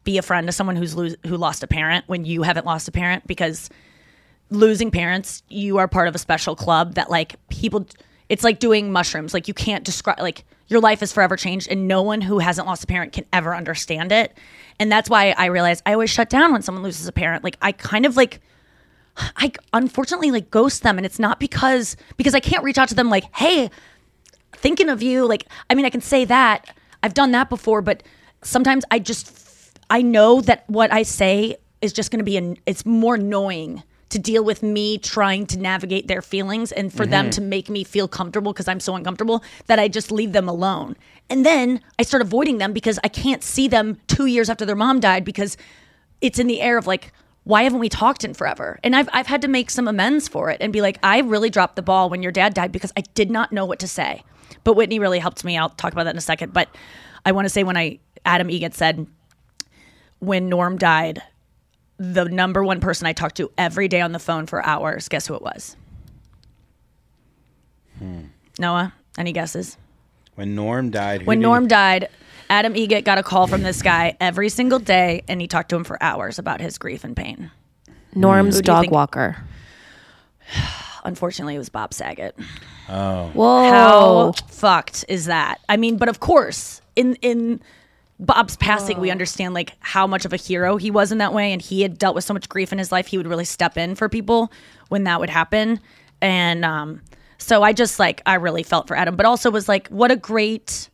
[0.03, 2.87] be a friend to someone who's lose, who lost a parent when you haven't lost
[2.87, 3.69] a parent because
[4.49, 7.85] losing parents, you are part of a special club that like people
[8.29, 9.33] it's like doing mushrooms.
[9.33, 12.67] Like you can't describe like your life is forever changed and no one who hasn't
[12.67, 14.37] lost a parent can ever understand it.
[14.79, 17.43] And that's why I realized I always shut down when someone loses a parent.
[17.43, 18.39] Like I kind of like
[19.35, 22.95] I unfortunately like ghost them and it's not because because I can't reach out to
[22.95, 23.69] them like, "Hey,
[24.61, 26.75] thinking of you." Like I mean, I can say that.
[27.01, 28.03] I've done that before, but
[28.43, 32.57] sometimes I just I know that what I say is just going to be an
[32.65, 37.25] it's more annoying to deal with me trying to navigate their feelings and for them
[37.25, 37.31] mm-hmm.
[37.31, 40.95] to make me feel comfortable because I'm so uncomfortable that I just leave them alone.
[41.29, 44.75] And then I start avoiding them because I can't see them 2 years after their
[44.75, 45.57] mom died because
[46.21, 48.79] it's in the air of like why haven't we talked in forever?
[48.83, 51.49] And I've I've had to make some amends for it and be like I really
[51.49, 54.23] dropped the ball when your dad died because I did not know what to say.
[54.63, 55.57] But Whitney really helped me.
[55.57, 56.69] I'll talk about that in a second, but
[57.25, 59.07] I want to say when I Adam Egan said
[60.19, 61.21] when Norm died,
[61.97, 65.27] the number one person I talked to every day on the phone for hours, guess
[65.27, 65.75] who it was?
[67.97, 68.25] Hmm.
[68.57, 69.77] Noah, any guesses?
[70.35, 72.09] When Norm died, When Norm he- died,
[72.49, 75.75] Adam Eget got a call from this guy every single day, and he talked to
[75.75, 77.51] him for hours about his grief and pain.
[78.15, 79.37] Norm's Who dog think- walker.
[81.05, 82.37] Unfortunately, it was Bob Saget.
[82.87, 83.29] Oh.
[83.33, 83.69] Whoa.
[83.69, 85.59] How fucked is that?
[85.69, 87.61] I mean, but of course, in in
[88.19, 91.53] Bob's passing, we understand like how much of a hero he was in that way,
[91.53, 93.07] and he had dealt with so much grief in his life.
[93.07, 94.51] He would really step in for people
[94.89, 95.79] when that would happen,
[96.21, 97.01] and um,
[97.37, 100.15] so I just like I really felt for Adam, but also was like, what a
[100.15, 100.89] great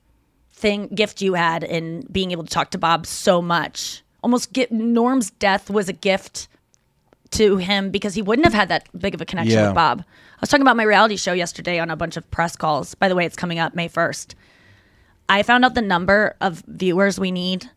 [0.54, 4.04] thing gift you had in being able to talk to Bob so much.
[4.24, 6.48] Almost get Norm's death was a gift
[7.32, 9.68] to him because he wouldn't have had that big of a connection Yeah.
[9.68, 10.02] with Bob.
[10.02, 12.94] I was talking about my reality show yesterday on a bunch of press calls.
[12.96, 14.36] By the way, it's coming up May 1st.
[15.28, 17.70] I found out the number of viewers we need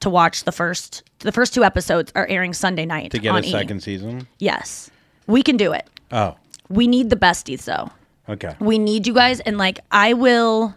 [0.00, 3.38] to watch the first the first two episodes are airing Sunday night to get a
[3.44, 3.50] E.
[3.50, 4.28] second season?
[4.38, 4.90] Yes.
[5.26, 5.86] We can do it.
[6.12, 6.36] Oh,
[6.68, 7.90] We need the besties though.
[8.28, 8.54] okay.
[8.60, 10.74] We need you guys and like I will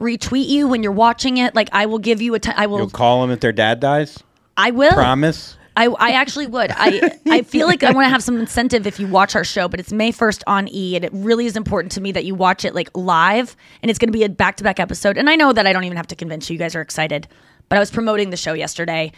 [0.00, 1.54] retweet you when you're watching it.
[1.54, 3.80] Like I will give you a t- I will You'll call them if their dad
[3.80, 4.18] dies.
[4.56, 5.55] I will Promise.
[5.76, 6.70] I, I actually would.
[6.74, 9.68] I I feel like I want to have some incentive if you watch our show,
[9.68, 12.34] but it's May 1st on E, and it really is important to me that you
[12.34, 15.16] watch it like live, and it's going to be a back to back episode.
[15.18, 17.28] And I know that I don't even have to convince you; you guys are excited.
[17.68, 19.12] But I was promoting the show yesterday,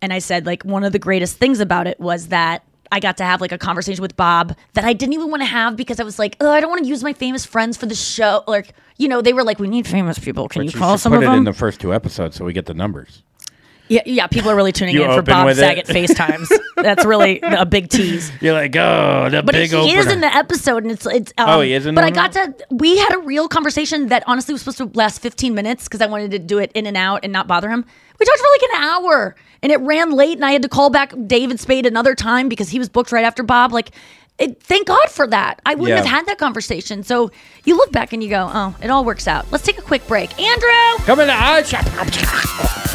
[0.00, 3.18] and I said like one of the greatest things about it was that I got
[3.18, 6.00] to have like a conversation with Bob that I didn't even want to have because
[6.00, 8.44] I was like, oh, I don't want to use my famous friends for the show.
[8.46, 10.48] Like, you know, they were like, we need famous people.
[10.48, 11.38] Can But you you call should some put of it them?
[11.38, 13.22] in the first two episodes so we get the numbers.
[13.88, 14.26] Yeah, yeah.
[14.26, 15.52] People are really tuning You in for Bob?
[15.54, 16.48] Saget FaceTimes.
[16.76, 18.30] That's really a big tease.
[18.40, 19.98] You're like, oh, the But big he opener.
[19.98, 21.32] is in the episode, and it's it's.
[21.38, 22.54] Um, Oh, he is in But I got to.
[22.70, 26.06] We had a real conversation that honestly was supposed to last 15 minutes because I
[26.06, 27.84] wanted to do it in and out and not bother him.
[28.18, 30.90] We talked for like an hour, and it ran late, and I had to call
[30.90, 33.72] back David Spade another time because he was booked right after Bob.
[33.72, 33.90] Like,
[34.38, 35.60] it, thank God for that.
[35.66, 35.96] I wouldn't Yeah.
[35.96, 37.02] have had that conversation.
[37.02, 37.30] So
[37.64, 39.46] you look back and you go, oh, it all works out.
[39.50, 41.04] Let's take a quick break, Andrew.
[41.06, 42.94] Come in the eye shop.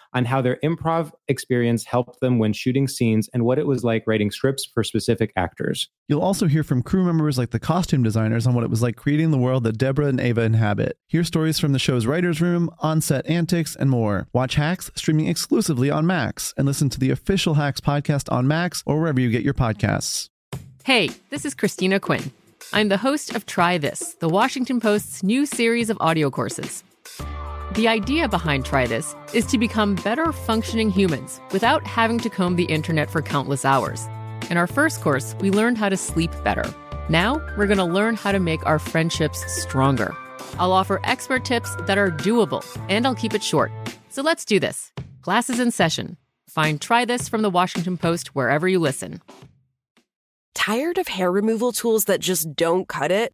[0.13, 4.03] on how their improv experience helped them when shooting scenes and what it was like
[4.07, 5.89] writing scripts for specific actors.
[6.07, 8.95] You'll also hear from crew members like the costume designers on what it was like
[8.95, 10.97] creating the world that Deborah and Ava inhabit.
[11.07, 14.27] Hear stories from the show's writer's room, on set antics, and more.
[14.33, 18.83] Watch Hacks streaming exclusively on Max and listen to the official Hacks podcast on Max
[18.85, 20.29] or wherever you get your podcasts.
[20.83, 22.31] Hey, this is Christina Quinn.
[22.73, 26.83] I'm the host of Try This, the Washington Post's new series of audio courses.
[27.75, 32.57] The idea behind Try This is to become better functioning humans without having to comb
[32.57, 34.09] the internet for countless hours.
[34.49, 36.65] In our first course, we learned how to sleep better.
[37.07, 40.13] Now, we're going to learn how to make our friendships stronger.
[40.59, 43.71] I'll offer expert tips that are doable, and I'll keep it short.
[44.09, 44.91] So let's do this.
[45.21, 46.17] Class is in session.
[46.49, 49.21] Find Try This from the Washington Post wherever you listen.
[50.55, 53.33] Tired of hair removal tools that just don't cut it?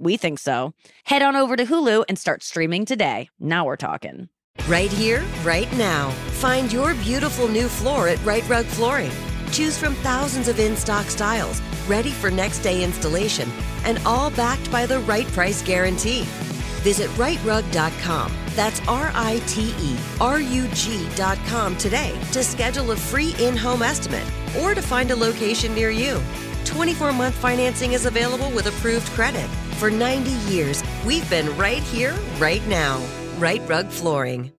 [0.00, 0.72] We think so.
[1.04, 3.28] Head on over to Hulu and start streaming today.
[3.38, 4.30] Now we're talking.
[4.66, 6.10] Right here, right now.
[6.40, 9.12] Find your beautiful new floor at Rite Rug Flooring.
[9.52, 13.50] Choose from thousands of in stock styles, ready for next day installation,
[13.84, 16.22] and all backed by the right price guarantee.
[16.82, 18.32] Visit riterug.com.
[18.56, 23.82] That's R I T E R U G.com today to schedule a free in home
[23.82, 24.26] estimate
[24.60, 26.20] or to find a location near you.
[26.64, 29.48] 24 month financing is available with approved credit.
[29.78, 33.02] For 90 years, we've been right here, right now.
[33.38, 34.52] Rite Rug Flooring.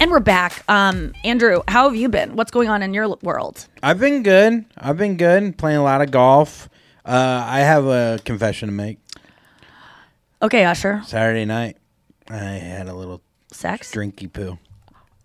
[0.00, 0.64] And we're back.
[0.68, 2.34] Um, Andrew, how have you been?
[2.36, 3.66] What's going on in your world?
[3.82, 4.64] I've been good.
[4.76, 5.56] I've been good.
[5.56, 6.68] Playing a lot of golf.
[7.04, 8.98] Uh, I have a confession to make.
[10.42, 11.00] Okay, Usher.
[11.06, 11.76] Saturday night,
[12.28, 13.92] I had a little Sex?
[13.94, 14.58] drinky poo.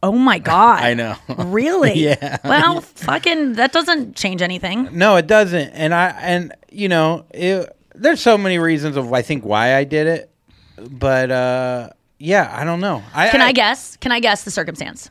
[0.02, 0.80] Oh my God.
[0.84, 1.16] I know.
[1.38, 1.94] Really?
[2.00, 2.38] Yeah.
[2.44, 4.90] Well, fucking, that doesn't change anything.
[4.92, 5.70] No, it doesn't.
[5.72, 9.84] And I and you know, it, there's so many reasons of I think why I
[9.84, 10.32] did it,
[10.78, 13.04] but uh, yeah, I don't know.
[13.14, 13.98] I, Can I guess?
[13.98, 15.10] Can I guess the circumstance?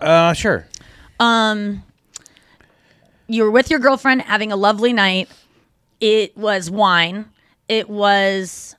[0.00, 0.66] Uh, sure.
[1.18, 1.82] Um,
[3.26, 5.28] you were with your girlfriend having a lovely night.
[6.00, 7.26] It was wine.
[7.68, 8.74] It was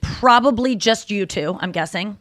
[0.00, 2.18] probably just you two, I'm guessing.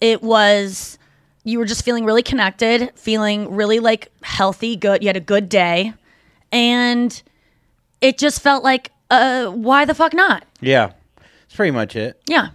[0.00, 0.98] It was
[1.44, 5.02] you were just feeling really connected, feeling really like healthy, good.
[5.02, 5.92] You had a good day.
[6.50, 7.22] And
[8.00, 10.44] it just felt like uh why the fuck not?
[10.60, 12.20] Yeah, that's pretty much it.
[12.28, 12.48] Yeah.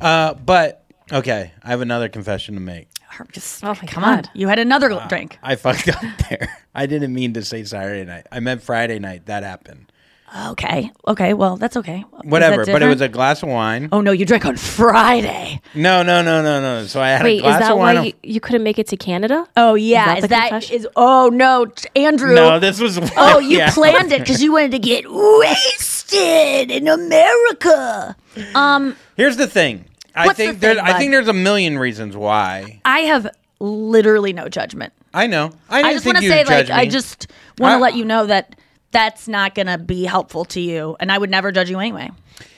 [0.00, 2.88] Uh, but okay, I have another confession to make.
[3.30, 4.24] Just, oh my come on.
[4.34, 5.38] You had another Uh, drink.
[5.42, 6.48] I fucked up there.
[6.74, 8.26] I didn't mean to say Saturday night.
[8.32, 9.26] I meant Friday night.
[9.26, 9.92] That happened.
[10.36, 10.90] Okay.
[11.06, 11.32] Okay.
[11.32, 12.04] Well, that's okay.
[12.10, 12.56] Was that Whatever.
[12.56, 12.90] But it different?
[12.90, 13.88] was a glass of wine.
[13.92, 15.60] Oh no, you drank on Friday.
[15.74, 16.86] No, no, no, no, no.
[16.86, 17.96] So I had Wait, a glass is that of wine.
[17.96, 19.46] why you, you couldn't make it to Canada?
[19.56, 20.86] Oh yeah, Is is that the that confession?
[20.96, 22.34] oh no, t- Andrew.
[22.34, 22.98] no, this was.
[23.16, 23.70] Oh, you yeah.
[23.72, 28.16] planned it because you wanted to get wasted in America.
[28.54, 29.84] Um, Here's the thing.
[30.14, 30.74] I What's the think there.
[30.74, 30.98] thing, I bud?
[30.98, 32.80] think there's a million reasons why.
[32.84, 33.28] I have
[33.60, 34.92] literally no judgment.
[35.12, 35.52] I know.
[35.68, 36.88] I, I, didn't just think want to you'd say, like, judge I me.
[36.90, 37.26] just
[37.58, 38.56] want to let you know that
[38.94, 42.10] that's not gonna be helpful to you, and I would never judge you anyway.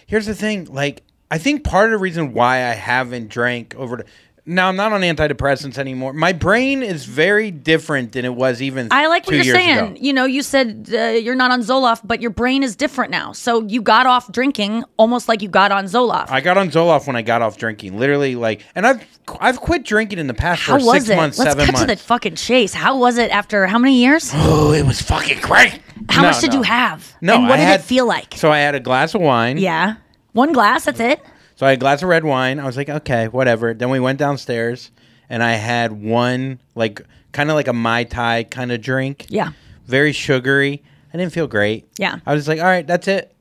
[0.07, 0.67] Here's the thing.
[0.67, 4.05] Like, I think part of the reason why I haven't drank over.
[4.49, 6.13] Now I'm not on antidepressants anymore.
[6.13, 8.87] My brain is very different than it was even.
[8.93, 9.79] I like what you're saying.
[9.79, 9.97] ago.
[10.01, 13.33] You know, you said uh, you're not on Zoloft, but your brain is different now.
[13.33, 16.31] So you got off drinking almost like you got on Zoloft.
[16.31, 17.99] I got on Zoloft when I got off drinking.
[17.99, 19.05] Literally, like, and I've
[19.41, 21.17] I've quit drinking in the past How for was six it?
[21.17, 21.81] months, Let's seven cut months.
[21.93, 22.73] to the fucking chase.
[22.73, 24.31] How was it after how many years?
[24.35, 25.81] oh, it was fucking great.
[26.09, 26.59] How No, much did no.
[26.59, 27.17] you have?
[27.21, 28.35] No, and what I did had- it feel like?
[28.37, 29.59] So I had a glass of wine.
[29.59, 29.97] Yeah,
[30.35, 30.85] one glass.
[30.85, 31.21] That's it.
[31.57, 32.61] So I had a glass of red wine.
[32.61, 33.75] I was like, okay, whatever.
[33.75, 34.91] Then we went downstairs,
[35.29, 37.01] and I had one like
[37.33, 39.27] kind of like a mai tai kind of drink.
[39.29, 39.51] Yeah.
[39.87, 40.83] Very sugary.
[41.13, 41.89] I didn't feel great.
[41.99, 42.19] Yeah.
[42.27, 43.35] I was like, all right, that's it.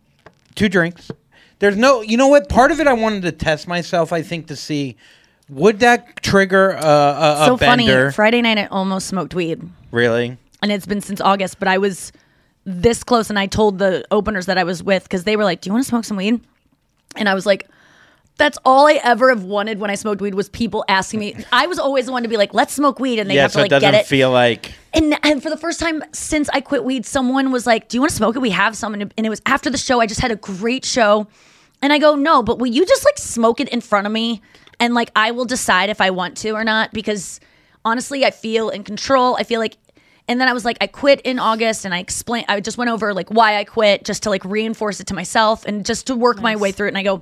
[0.56, 1.12] Two drinks.
[1.60, 2.48] There's no, you know what?
[2.50, 4.14] Part of it, I wanted to test myself.
[4.14, 4.96] I think to see
[5.50, 7.86] would that trigger a, a, a so funny.
[7.86, 8.12] bender.
[8.12, 10.38] Friday night, I almost smoked weed, really?
[10.62, 11.60] and it's been since August.
[11.60, 12.12] But I was
[12.64, 15.62] this close, and I told the openers that I was with because they were like,
[15.62, 16.40] "Do you want to smoke some weed?"
[17.16, 17.68] And I was like.
[18.38, 21.36] That's all I ever have wanted when I smoked weed was people asking me.
[21.54, 23.44] I was always the one to be like, "Let's smoke weed," and they yeah.
[23.44, 24.08] have So to it like doesn't get it.
[24.08, 24.74] feel like.
[24.94, 28.02] And, and for the first time since I quit weed, someone was like, Do you
[28.02, 28.40] want to smoke it?
[28.40, 28.94] We have some.
[28.94, 30.00] And it, and it was after the show.
[30.00, 31.28] I just had a great show.
[31.82, 34.42] And I go, No, but will you just like smoke it in front of me?
[34.80, 37.40] And like, I will decide if I want to or not because
[37.84, 39.36] honestly, I feel in control.
[39.38, 39.78] I feel like.
[40.28, 42.90] And then I was like, I quit in August and I explained, I just went
[42.90, 46.16] over like why I quit just to like reinforce it to myself and just to
[46.16, 46.92] work my way through it.
[46.92, 47.22] And I go,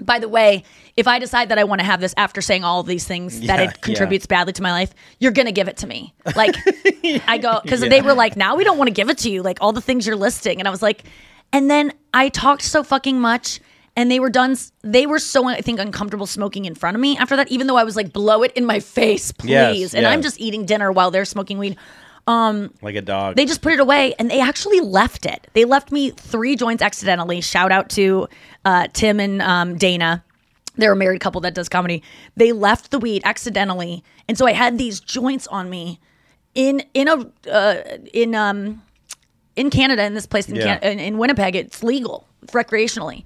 [0.00, 0.64] by the way,
[0.96, 3.40] if I decide that I want to have this after saying all of these things
[3.42, 6.14] that Yeah, it contributes badly to my life, you're gonna give it to me.
[6.36, 6.54] Like
[7.26, 9.42] I go because they were like, now we don't want to give it to you,
[9.42, 11.04] like all the things you're listing, and I was like,
[11.52, 13.60] and then I talked so fucking much.
[13.96, 14.52] And they were done.
[14.52, 17.48] s- They were so I think uncomfortable smoking in front of me after that.
[17.50, 19.50] Even though I was like, blow it in my face, please.
[19.50, 21.76] Yes, and I'm just eating dinner while they're smoking weed.
[22.30, 23.36] Um, Like a dog.
[23.36, 25.46] they just put it away and they actually left it.
[25.52, 27.40] They left me three joints accidentally.
[27.40, 28.28] Shout out to
[28.64, 30.22] uh, Tim and um, Dana.
[30.76, 32.02] They're a married couple that does comedy.
[32.36, 35.98] They left the weed accidentally, and so I had these joints on me
[36.54, 37.82] in in a uh,
[38.14, 38.80] in um
[39.56, 40.78] in Canada in this place in, Yeah.
[40.78, 41.54] Can- in, in Winnipeg.
[41.56, 43.24] It's legal recreationally,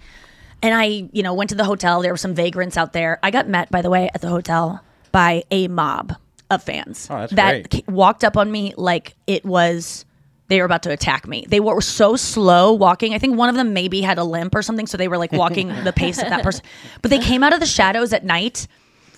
[0.63, 2.01] and I you know went to the hotel.
[2.03, 3.21] There were some vagrants out there.
[3.23, 4.81] I got met by the way at the hotel
[5.13, 6.15] by a mob
[6.55, 7.89] of fans Oh, that great.
[7.89, 10.05] walked up on me like it was
[10.49, 11.47] they were about to attack me.
[11.49, 13.15] They were so slow walking.
[13.15, 15.33] I think one of them maybe had a limp or something, so they were like
[15.45, 16.63] walking the pace of that person.
[17.01, 18.67] But they came out of the shadows at night.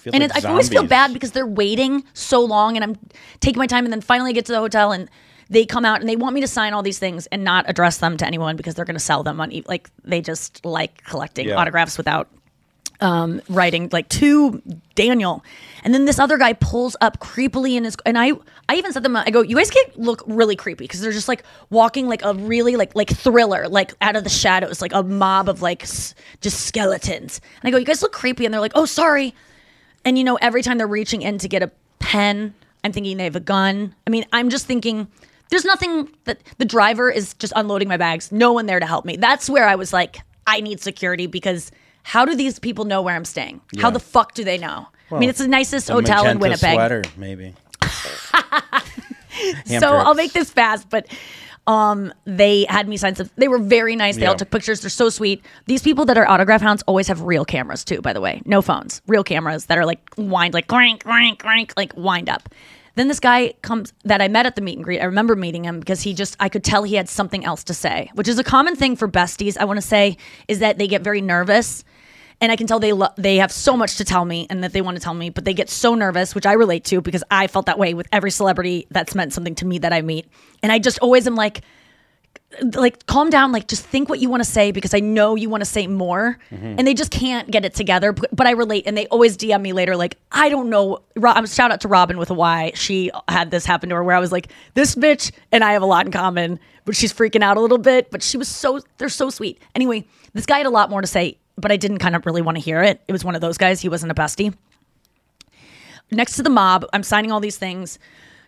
[0.04, 2.96] And like it, I always feel bad because they're waiting so long, and I'm
[3.40, 5.10] taking my time, and then finally I get to the hotel, and
[5.50, 7.98] they come out and they want me to sign all these things and not address
[7.98, 11.02] them to anyone because they're going to sell them on e- like they just like
[11.04, 11.56] collecting Yeah.
[11.56, 12.28] autographs without
[13.00, 14.62] um, writing like to
[14.94, 15.44] Daniel,
[15.84, 18.32] and then this other guy pulls up creepily in his and I
[18.68, 21.28] I even said them I go you guys get look really creepy because they're just
[21.28, 25.02] like walking like a really like like thriller like out of the shadows like a
[25.02, 27.40] mob of like s- just skeletons.
[27.62, 29.34] And I go you guys look creepy and they're like oh sorry.
[30.04, 32.54] And you know every time they're reaching in to get a pen
[32.84, 33.94] I'm thinking they have a gun.
[34.06, 35.08] I mean I'm just thinking
[35.50, 38.32] there's nothing that the driver is just unloading my bags.
[38.32, 39.16] No one there to help me.
[39.16, 41.70] That's where I was like I need security because
[42.06, 43.60] how do these people know where I'm staying?
[43.80, 44.86] How the fuck do they know?
[45.10, 46.74] I mean, it's the nicest The hotel in Winnipeg.
[46.74, 47.52] Sweater, maybe.
[49.66, 51.06] So I'll make this fast, but
[51.66, 53.28] um, they had me sign some.
[53.36, 54.16] They were very nice.
[54.16, 54.80] They all took pictures.
[54.80, 55.44] They're so sweet.
[55.66, 58.00] These people that are autograph hounds always have real cameras too.
[58.00, 61.74] By the way, no phones, real cameras that are like wind, like crank, crank, crank,
[61.76, 62.48] like wind up.
[62.94, 65.00] Then this guy comes that I met at the meet and greet.
[65.00, 67.74] I remember meeting him because he just I could tell he had something else to
[67.74, 69.58] say, which is a common thing for besties.
[69.58, 70.16] I want to say
[70.48, 71.84] is that they get very nervous
[72.40, 74.72] and I can tell they lo- they have so much to tell me and that
[74.72, 77.24] they want to tell me, but they get so nervous, which I relate to because
[77.30, 80.26] I felt that way with every celebrity that's meant something to me that I meet,
[80.62, 81.62] and I just always am like,
[82.74, 85.50] like calm down, like just think what you want to say because I know you
[85.50, 86.76] want to say more, Mhm.
[86.78, 88.12] and they just can't get it together.
[88.12, 91.00] But, but I relate, and they always DM me later like I don't know.
[91.16, 92.72] Ro- I'm shout out to Robin with a Y.
[92.74, 95.82] She had this happen to her where I was like, this bitch and I have
[95.82, 98.10] a lot in common, but she's freaking out a little bit.
[98.10, 99.60] But she was so they're so sweet.
[99.74, 102.42] Anyway, this guy had a lot more to say, but I didn't kind of really
[102.42, 103.00] want to hear it.
[103.08, 103.80] It was one of those guys.
[103.80, 104.54] He wasn't a bestie.
[106.10, 107.98] Next to the mob, I'm signing all these things.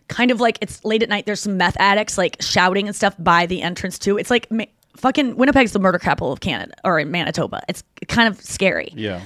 [0.07, 1.25] Kind of like it's late at night.
[1.25, 4.17] There's some meth addicts like shouting and stuff by the entrance too.
[4.17, 4.63] It's like ma-
[4.95, 7.61] fucking Winnipeg's the murder capital of Canada or in Manitoba.
[7.67, 9.21] It's kind of scary Yeah.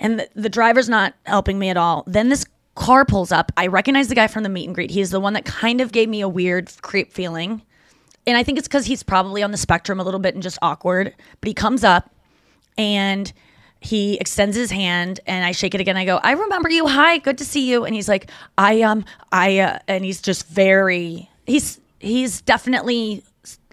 [0.00, 2.02] and the, the driver's not helping me at all.
[2.06, 2.44] Then this
[2.74, 3.52] car pulls up.
[3.56, 4.90] I recognize the guy from the meet and greet.
[4.90, 7.62] He's the one that kind of gave me a weird creep feeling.
[8.26, 10.58] And I think it's because he's probably on the spectrum a little bit and just
[10.62, 11.14] awkward.
[11.40, 12.10] But he comes up
[12.80, 13.30] and
[13.80, 15.96] he extends his hand and I shake it again.
[15.96, 16.86] I go, I remember you.
[16.86, 17.84] Hi, good to see you.
[17.84, 23.22] And he's like, I um, I uh, and he's just very he's he's definitely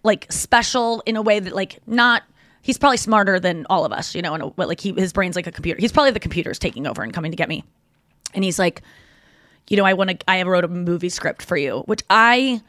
[0.04, 2.24] like special in a way that like not
[2.62, 5.48] he's probably smarter than all of us, you know, and like he his brain's like
[5.48, 5.80] a computer.
[5.80, 7.64] He's probably the computer's taking over and coming to get me.
[8.34, 8.82] And he's like,
[9.70, 12.62] you know, I want to I wrote a movie script for you, which I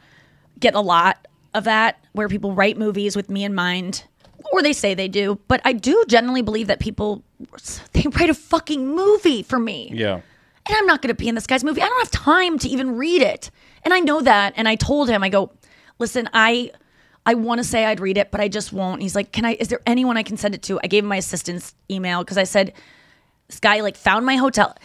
[0.59, 4.03] get a lot of that where people write movies with me in mind
[4.51, 7.23] or they say they do, but I do generally believe that people
[7.93, 10.15] they write a fucking movie for me Yeah.
[10.15, 11.81] and I'm not going to be in this guy's movie.
[11.81, 13.51] I don't have time to even read it.
[13.83, 14.53] And I know that.
[14.57, 15.51] And I told him, I go,
[15.99, 16.71] listen, I
[17.25, 19.01] I want to say I'd read it, but I just won't.
[19.01, 19.53] He's like, can I?
[19.59, 20.79] Is there anyone I can send it to?
[20.83, 22.73] I gave him my assistant's email because I said,
[23.47, 24.75] this guy like found my hotel.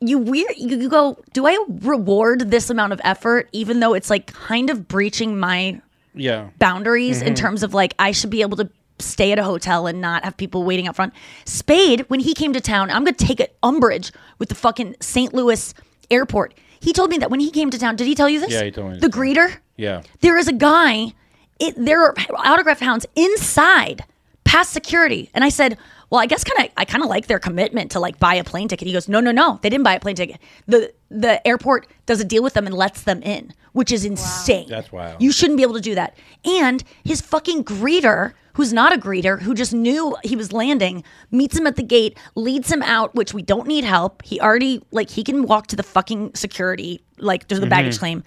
[0.00, 0.52] You weird.
[0.56, 1.18] You, go.
[1.32, 5.80] Do I reward this amount of effort, even though it's like kind of breaching my
[6.14, 6.48] Yeah.
[6.58, 7.36] boundaries in Mhm.
[7.36, 10.36] terms of like I should be able to stay at a hotel and not have
[10.36, 11.12] people waiting up front.
[11.44, 15.34] Spade, when he came to town, I'm gonna take it umbrage with the fucking St.
[15.34, 15.74] Louis
[16.10, 16.54] airport.
[16.80, 18.52] He told me that when he came to town, did he tell you this?
[18.52, 19.56] Yeah, he told me The greeter?
[19.76, 20.02] Yeah.
[20.20, 21.12] There is a guy,
[21.58, 24.04] it, there are autograph hounds inside,
[24.44, 25.30] past security.
[25.34, 25.78] And I said,
[26.10, 28.44] well, I guess kind of, I kind of like their commitment to like buy a
[28.44, 28.86] plane ticket.
[28.86, 30.38] He goes, no, no, no, they didn't buy a plane ticket.
[30.66, 34.68] The the airport does a deal with them and lets them in, which is insane.
[34.68, 35.20] That's wild.
[35.20, 36.16] You shouldn't be able to do that.
[36.44, 41.56] And his fucking greeter, who's not a greeter, who just knew he was landing, meets
[41.56, 44.22] him at the gate, leads him out, which we don't need help.
[44.24, 47.98] He already like he can walk to the fucking security, like to the baggage Mhm.
[48.00, 48.24] claim.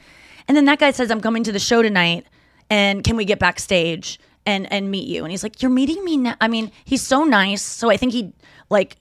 [0.48, 2.26] And then that guy says, I'm coming to the show tonight
[2.70, 5.24] and can we get backstage and and meet you?
[5.24, 6.36] And he's like, You're meeting me now.
[6.40, 7.62] I mean, he's so nice.
[7.62, 8.34] So I think he
[8.70, 8.98] like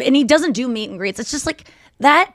[0.00, 1.18] and he doesn't do meet and greets.
[1.20, 1.70] It's just like
[2.00, 2.32] that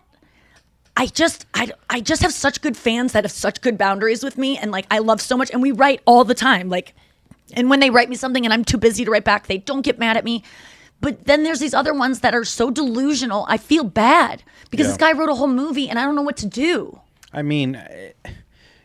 [0.97, 4.37] I just I, I just have such good fans that have such good boundaries with
[4.37, 6.93] me and like I love so much and we write all the time like
[7.55, 9.81] and when they write me something and I'm too busy to write back they don't
[9.81, 10.43] get mad at me
[11.01, 14.91] but then there's these other ones that are so delusional I feel bad because Yeah.
[14.91, 16.99] this guy wrote a whole movie and I don't know what to do
[17.31, 18.11] I mean, eh,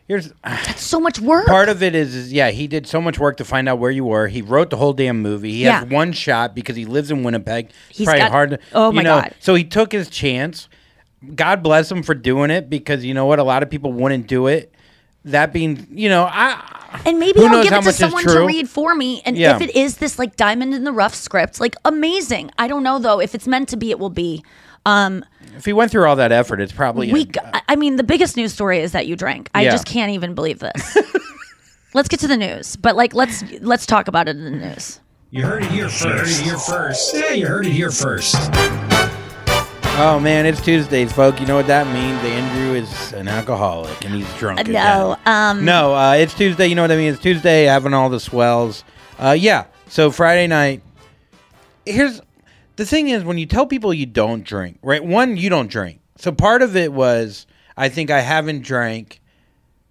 [0.07, 1.47] here's That's so much work.
[1.47, 3.89] part of it is, is yeah he did so much work to find out where
[3.91, 4.27] you were.
[4.27, 5.51] He wrote the whole damn movie.
[5.51, 7.71] He has one shot because he lives in Winnipeg.
[7.89, 8.49] He's probably got- hard.
[8.51, 9.33] To, oh you my know, God.
[9.39, 10.69] So he took his chance.
[11.33, 14.27] God bless him for doing it because you know what, a lot of people wouldn't
[14.27, 14.71] do it.
[15.25, 18.93] That being, you know, I and maybe I'll give it to someone to read for
[18.95, 19.21] me.
[19.25, 19.55] And Yeah.
[19.55, 22.51] if it is this like diamond in the rough script, like amazing.
[22.59, 23.19] I don't know though.
[23.19, 24.43] If it's meant to be, it will be.
[24.85, 25.25] Um,
[25.57, 28.37] if he went through all that effort, it's probably we, I- I mean, the biggest
[28.37, 29.49] news story is that you drank.
[29.55, 29.71] I Yeah.
[29.71, 30.97] just can't even believe this.
[31.95, 34.99] let's get to the news, but like let's let's talk about it in the news.
[35.31, 36.05] You heard it here first.
[36.05, 37.15] You heard it here first.
[37.15, 38.35] Yeah, you heard it here first.
[39.97, 41.39] Oh man, it's Tuesdays, folk.
[41.39, 42.21] You know what that means?
[42.23, 44.59] Andrew is an alcoholic and he's drunk.
[44.59, 46.67] Uh, no, um, no, uh, it's Tuesday.
[46.67, 47.13] You know what I mean?
[47.13, 48.83] It's Tuesday, having all the swells.
[49.17, 49.65] Uh, yeah.
[49.87, 50.81] So Friday night.
[51.85, 52.19] Here's
[52.75, 55.03] the thing: is when you tell people you don't drink, right?
[55.03, 56.01] One, you don't drink.
[56.17, 59.21] So part of it was I think I haven't drank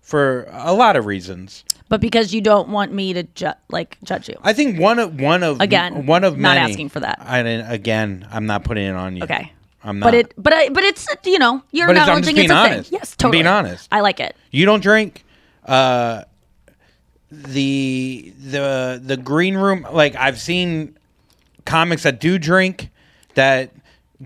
[0.02, 1.64] for a lot of reasons.
[1.88, 4.36] But because you don't want me to ju- like judge you.
[4.42, 7.20] I think one of one of Again, one of not many- asking for that.
[7.22, 9.22] I didn't, again, I'm not putting it on you.
[9.22, 9.50] Okay.
[9.84, 10.06] I'm not.
[10.06, 12.50] But it, but I, but it's you know you're But it's- I'm acknowledging just it's
[12.50, 12.72] a being thing.
[12.74, 12.92] honest.
[12.92, 13.32] Yes, I'm totally.
[13.36, 13.88] being honest.
[13.92, 14.34] I like it.
[14.50, 15.24] You don't drink.
[15.64, 16.22] Uh,
[17.30, 19.86] the the the green room.
[19.90, 20.96] Like I've seen
[21.64, 22.90] comics that do drink
[23.34, 23.72] that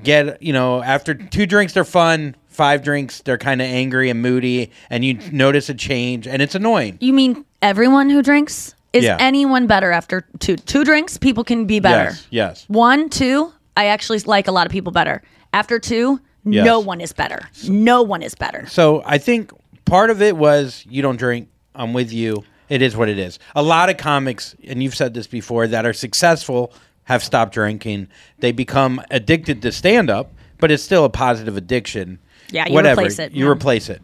[0.02, 2.34] get you know after two drinks they're fun.
[2.48, 6.56] Five drinks they're kind of angry and moody, and you notice a change, and it's
[6.56, 6.98] annoying.
[7.00, 8.74] You mean everyone who drinks?
[8.92, 9.16] Is Yeah.
[9.20, 11.16] anyone better after two two drinks?
[11.18, 12.11] People can be better.
[12.11, 12.26] Yes.
[12.30, 12.64] Yes.
[12.68, 15.22] One, two, I actually like a lot of people better.
[15.53, 16.64] After two, Yes.
[16.64, 17.40] no one is better.
[17.68, 18.66] No one is better.
[18.68, 19.51] So I think
[19.84, 21.49] part of it was you don't drink.
[21.74, 22.44] I'm with you.
[22.68, 23.38] It is what it is.
[23.55, 26.72] A lot of comics, and you've said this before, that are successful
[27.05, 28.09] have stopped drinking.
[28.38, 32.18] They become addicted to stand up, but it's still a positive addiction.
[32.51, 33.01] Yeah, you Whatever.
[33.03, 33.51] replace it, You yeah.
[33.53, 34.03] replace it.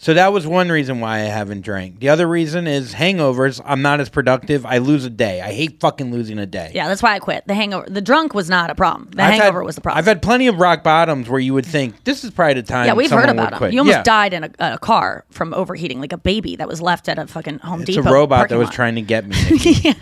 [0.00, 1.98] So that was one reason why I haven't drank.
[1.98, 3.60] The other reason is hangovers.
[3.64, 4.64] I'm not as productive.
[4.64, 5.40] I lose a day.
[5.40, 6.70] I hate fucking losing a day.
[6.72, 7.44] Yeah, that's why I quit.
[7.48, 9.10] The hangover, the drunk was not a problem.
[9.10, 9.98] The I've hangover had- was the problem.
[9.98, 12.86] I've had plenty of rock bottoms where you would think this is probably the time.
[12.86, 13.72] yeah, we've heard about them.
[13.72, 14.02] You almost Yeah.
[14.04, 17.26] died in a, a car from overheating, like a baby that was left at a
[17.26, 18.08] fucking Home It's Depot.
[18.08, 18.74] a robot that was lot.
[18.74, 19.36] trying to get me.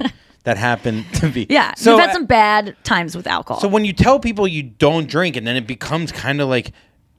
[0.44, 1.49] That happened to be.
[1.51, 3.61] Yeah, So we've had some bad times with alcohol.
[3.61, 6.70] So when you tell people you don't drink, and then it becomes kind of like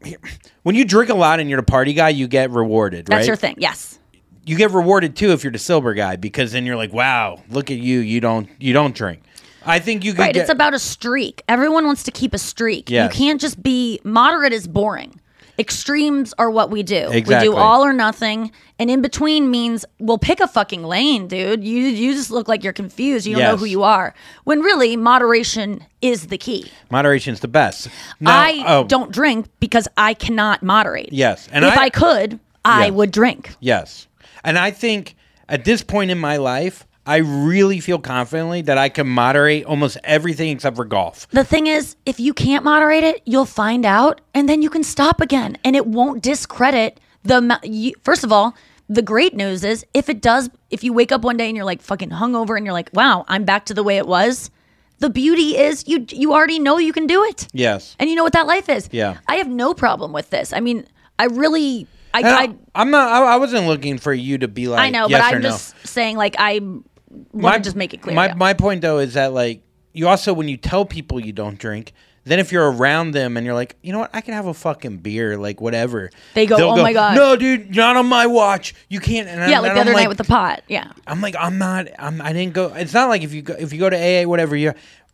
[0.63, 3.05] when you drink a lot and you're a party guy, you get rewarded.
[3.07, 3.27] that's right?
[3.27, 3.55] your thing.
[3.57, 3.99] Yes.
[4.45, 7.69] You get rewarded too if you're the sober guy because then you're like, wow, look
[7.69, 7.99] at you.
[7.99, 9.21] You don't you don't drink.
[9.65, 10.33] I think you could Right.
[10.33, 10.41] get.
[10.41, 11.43] it's about a streak.
[11.49, 12.89] Everyone wants to keep a streak.
[12.89, 13.11] Yes.
[13.13, 15.19] You can't just be moderate is boring.
[15.59, 17.09] Extremes are what we do.
[17.09, 18.51] We do all or nothing.
[18.77, 21.63] And in between means we'll pick a fucking lane, dude.
[21.63, 23.25] You you just look like you're confused.
[23.25, 24.13] You don't know who you are.
[24.43, 26.71] When really moderation is the key.
[26.91, 27.89] Moderation is the best.
[28.19, 31.11] Now, I oh, don't drink because I cannot moderate.
[31.11, 32.93] Yes, and if I- I, could, I Yes.
[32.93, 33.55] would drink.
[33.59, 34.07] Yes.
[34.43, 35.15] And I think
[35.49, 39.97] at this point in my life, I really feel confidently that I can moderate almost
[40.03, 41.27] everything except for golf.
[41.31, 44.83] The thing is, if you can't moderate it, you'll find out, and then you can
[44.83, 47.59] stop again, and it won't discredit the.
[47.63, 48.55] You, first of all,
[48.89, 51.65] the great news is if it does, if you wake up one day and you're
[51.65, 54.51] like fucking hungover, and you're like, "Wow, I'm back to the way it was."
[54.99, 57.95] The beauty is you you already know you can do it, Yes.
[57.99, 58.89] and you know what that life is.
[58.91, 59.17] Yeah.
[59.27, 60.51] I have no problem with this.
[60.53, 60.87] I mean,
[61.19, 63.11] I really, I, And I, I, I'm not.
[63.11, 64.79] I, wasn't looking for you to be like.
[64.79, 65.49] I know, yes but I'm no.
[65.49, 66.61] just saying, like, I
[67.31, 68.15] want to just make it clear.
[68.15, 68.33] My yeah.
[68.35, 69.61] my point though is that like
[69.93, 71.93] you also when you tell people you don't drink,
[72.27, 74.53] then if you're around them and you're like, you know what, I can have a
[74.53, 76.09] fucking beer, like whatever.
[76.33, 78.75] They go, they'll "Oh my God." no, dude, not on my watch.
[78.89, 79.27] You can't.
[79.27, 80.61] And yeah, I'm, like the I'm other like, night with the pot.
[80.67, 80.91] Yeah.
[81.07, 81.87] I'm like, I'm not.
[81.97, 82.21] I'm.
[82.21, 82.73] I didn't go.
[82.73, 84.55] It's not like if you go if you go to AA, whatever.
[84.55, 84.73] You.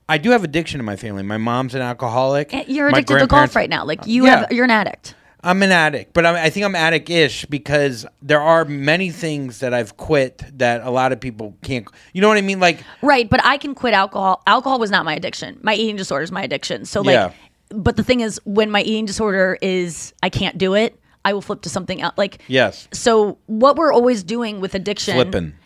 [0.09, 1.23] I do have addiction in my family.
[1.23, 2.53] My mom's an alcoholic.
[2.53, 3.85] Eh, You're My addicted to golf right now.
[3.85, 4.39] Like you Yeah.
[4.41, 5.15] have, you're an addict.
[5.43, 9.73] I'm an addict, but I, I think I'm addict-ish because there are many things that
[9.73, 11.85] I've quit that a lot of people can't.
[12.13, 12.59] You know what I mean?
[12.59, 14.41] Like, Right, but I can quit alcohol.
[14.47, 15.59] Alcohol was not my addiction.
[15.61, 16.85] My eating disorder is my addiction.
[16.85, 17.31] So like Yeah.
[17.69, 21.41] but the thing is when my eating disorder is I can't do it, I will
[21.41, 22.13] flip to something else.
[22.17, 25.17] Like yes, so what we're always doing with addiction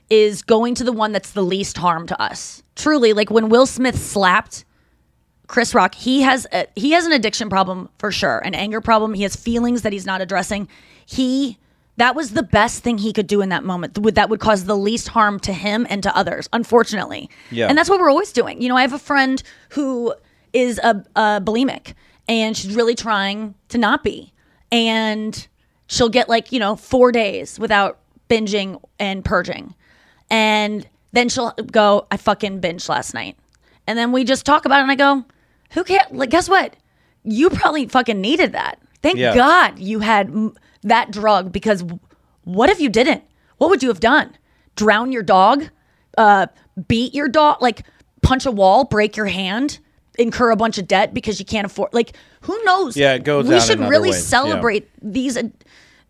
[0.09, 2.63] is going to the one that's the least harm to us.
[2.75, 4.65] Truly, like when Will Smith slapped
[5.47, 9.13] Chris Rock, he has a, he has an addiction problem for sure, an anger problem.
[9.13, 10.67] He has feelings that he's not addressing.
[11.05, 11.57] He
[11.97, 13.97] that was the best thing he could do in that moment.
[13.97, 17.29] Would that would cause the least harm to him and to others, unfortunately.
[17.49, 17.67] Yeah.
[17.67, 18.61] And that's what we're always doing.
[18.61, 20.13] You know, I have a friend who
[20.53, 21.95] is a, a bulimic
[22.27, 24.31] and she's really trying to not be.
[24.71, 25.47] And
[25.87, 29.73] she'll get like, you know, 4 days without binging and purging.
[30.29, 33.37] And then she'll go, I fucking binged last night.
[33.87, 35.25] And then we just talk about it and I go,
[35.71, 36.13] who can't?
[36.15, 36.75] Like, guess what?
[37.23, 38.79] You probably fucking needed that.
[39.01, 39.35] Thank Yeah.
[39.35, 41.99] God you had m- that drug because w-
[42.43, 43.23] What if you didn't?
[43.57, 44.35] What would you have done?
[44.75, 45.69] Drown your dog?
[46.17, 46.47] Uh,
[46.87, 47.61] beat your dog?
[47.61, 47.83] Like
[48.21, 49.79] punch a wall, break your hand,
[50.17, 51.93] incur a bunch of debt because you can't afford?
[51.93, 52.95] Like who knows?
[52.95, 54.39] Yeah, it goes We out should in other really ways, yeah.
[54.41, 55.37] celebrate these.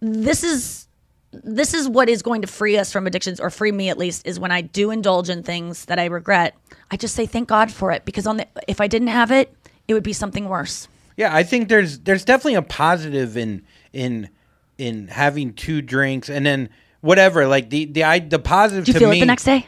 [0.02, 0.87] This is
[1.32, 4.26] this is what is going to free us from addictions or free me at least
[4.26, 6.56] is when I do indulge in things that I regret.
[6.90, 9.54] I just say thank God for it because on the if I didn't have it,
[9.88, 10.88] it would be something worse.
[11.18, 14.30] Yeah, I think there's there's definitely a positive in in
[14.78, 16.70] in having two drinks and then
[17.02, 17.48] whatever.
[17.48, 19.18] Like the the I the positive Do you to feel me.
[19.18, 19.66] it the next day?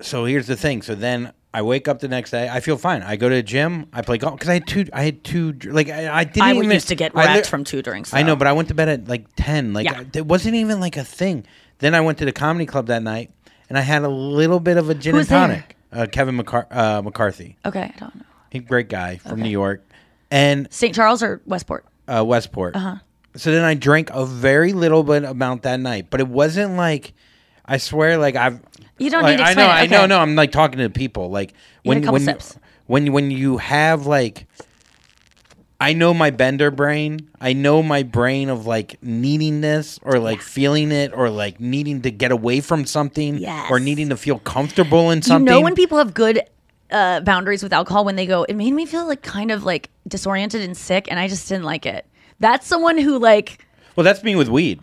[0.00, 0.82] So here's the thing.
[0.82, 2.50] So then I wake up the next day.
[2.50, 3.02] I feel fine.
[3.02, 3.86] I go to the gym.
[3.90, 4.84] I play golf because I had two.
[4.92, 5.52] I had two.
[5.64, 8.12] Like I, I didn't I even used to get wrecked from two drinks.
[8.12, 9.72] I know, but I went to bed at like ten.
[9.72, 10.00] Like Yeah.
[10.00, 11.46] I- it wasn't even like a thing.
[11.78, 13.30] Then I went to the comedy club that night,
[13.70, 15.76] and I had a little bit of a gin and tonic.
[15.90, 18.22] Uh, Kevin McCar- uh, McCarthy, okay, I don't know.
[18.50, 19.82] he great guy from New York,
[20.30, 20.94] and St.
[20.94, 21.86] Charles or Westport?
[22.06, 22.76] uh, Westport.
[22.76, 22.96] Uh-huh.
[23.36, 27.14] So then I drank a very little bit amount that night, but it wasn't like
[27.64, 28.60] I swear, like I've.
[28.98, 29.72] You don't like, need to I know, explain it.
[29.82, 30.06] I know, Okay.
[30.08, 30.18] no.
[30.18, 31.52] I'm like talking to people, like
[31.84, 32.58] when when sips.
[32.86, 34.46] when when you have like.
[35.78, 37.28] I know my bender brain.
[37.38, 42.00] I know my brain of like needing this or like feeling it or like needing
[42.00, 43.70] to get away from something Yes.
[43.70, 45.46] or needing to feel comfortable in something.
[45.54, 46.40] You know when people have good
[46.90, 49.90] uh, boundaries with alcohol when they go, it made me feel like kind of like
[50.08, 52.06] disoriented and sick, and I just didn't like it.
[52.40, 53.62] That's someone who like,
[53.96, 54.80] well, that's me with weed.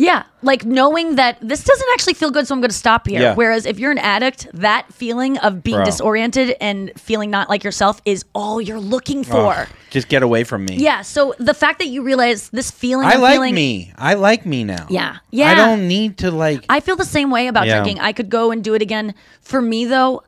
[0.00, 3.20] Yeah, like knowing that this doesn't actually feel good, so I'm going to stop here.
[3.20, 3.34] Yeah.
[3.34, 5.84] Whereas if you're an addict, that feeling of being Bro.
[5.84, 9.52] disoriented and feeling not like yourself is all you're looking for.
[9.52, 10.76] Ugh, just get away from me.
[10.76, 11.02] Yeah.
[11.02, 13.92] So the fact that you realize this feeling, I I'm like feeling, me.
[13.98, 14.86] I like me now.
[14.88, 15.18] Yeah.
[15.30, 15.50] Yeah.
[15.50, 16.64] I don't need to like.
[16.70, 17.82] I feel the same way about Yeah.
[17.82, 18.00] drinking.
[18.00, 19.14] I could go and do it again.
[19.42, 20.22] For me, though,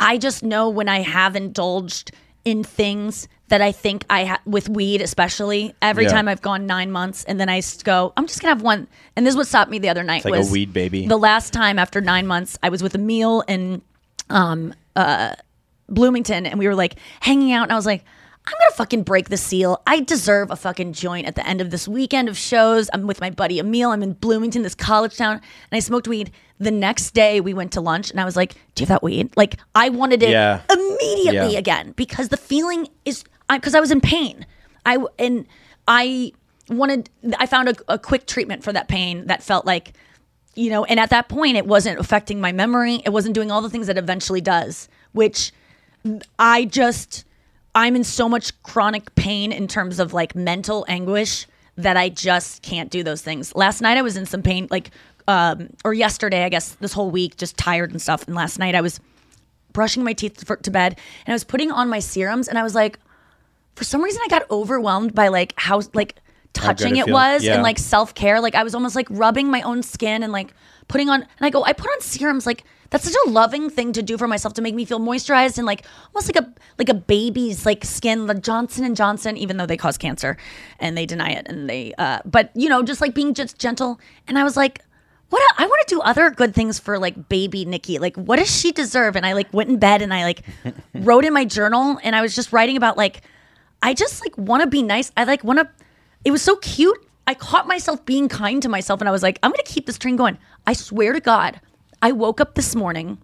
[0.00, 2.12] I just know when I have indulged
[2.50, 6.10] in things that I think I ha- with weed, especially every Yeah.
[6.10, 8.88] time I've gone nine months, and then I s- go, I'm just gonna have one.
[9.16, 10.24] And this is what stopped me the other night.
[10.24, 11.06] Like a was weed baby.
[11.06, 13.82] The last time after nine months, I was with Emil in
[14.30, 15.34] um, uh,
[15.88, 18.04] Bloomington, and we were like hanging out, and I was like.
[18.48, 19.82] I'm gonna fucking break the seal.
[19.86, 22.88] I deserve a fucking joint at the end of this weekend of shows.
[22.94, 23.90] I'm with my buddy Emil.
[23.90, 26.30] I'm in Bloomington, this college town, and I smoked weed.
[26.58, 29.02] The next day, we went to lunch, and I was like, "Do you have that
[29.02, 30.62] weed?" Like, I wanted it Yeah.
[30.72, 31.58] immediately Yeah.
[31.58, 34.46] again because the feeling is because I, was in pain.
[34.86, 35.46] I and
[35.86, 36.32] I
[36.70, 37.10] wanted.
[37.38, 39.92] I found a, a quick treatment for that pain that felt like
[40.54, 43.02] you know, and at that point, it wasn't affecting my memory.
[43.04, 45.52] It wasn't doing all the things that eventually does, which
[46.38, 47.24] I just,
[47.74, 51.46] I'm in so much chronic pain in terms of like mental anguish
[51.76, 53.54] that I just can't do those things.
[53.54, 54.90] Last night, I was in some pain, like,
[55.28, 58.26] um, or yesterday, I guess, this whole week, just tired and stuff.
[58.26, 58.98] And last night, I was
[59.72, 62.64] brushing my teeth for, to bed and I was putting on my serums, and I
[62.64, 62.98] was like,
[63.76, 66.16] for some reason, I got overwhelmed by like how, like,
[66.54, 67.54] touching it it was Yeah.
[67.54, 68.40] and like self care.
[68.40, 70.52] Like I was almost like rubbing my own skin and like
[70.88, 71.22] putting on.
[71.22, 72.46] And I go, I put on serums.
[72.46, 75.58] Like that's such a loving thing to do for myself to make me feel moisturized
[75.58, 75.84] and like
[76.14, 78.26] almost like a like a baby's like skin.
[78.26, 80.36] The Johnson and Johnson, even though they cause cancer
[80.78, 84.00] and they deny it and they, uh, but you know, just like being just gentle.
[84.26, 84.82] And I was like.
[85.30, 87.98] What I want to do other good things for like baby Nikki.
[87.98, 89.14] Like, what does she deserve?
[89.14, 90.42] And I like went in bed and I like
[90.94, 93.20] wrote in my journal and I was just writing about like
[93.82, 95.12] I just like want to be nice.
[95.16, 95.68] I like want to.
[96.24, 97.04] It was so cute.
[97.26, 99.98] I caught myself being kind to myself, and I was like, I'm gonna keep this
[99.98, 100.38] train going.
[100.68, 101.60] I swear to God,
[102.02, 103.16] I woke up this morning.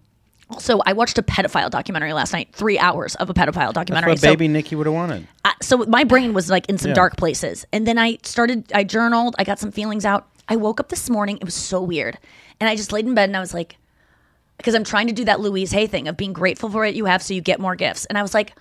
[0.48, 2.48] Also, I watched a pedophile documentary last night.
[2.54, 4.12] Three hours of a pedophile That's documentary.
[4.12, 5.28] what So- baby Nikki would have wanted.
[5.44, 6.94] I- so my brain was like in some Yeah.
[6.94, 10.80] dark places and then i started i journaled i got some feelings out i woke
[10.80, 12.18] up this morning it was so weird
[12.60, 13.76] and i just laid in bed and i was like
[14.56, 17.04] because i'm trying to do that louise hay thing of being grateful for what you
[17.04, 18.54] have so you get more gifts and i was like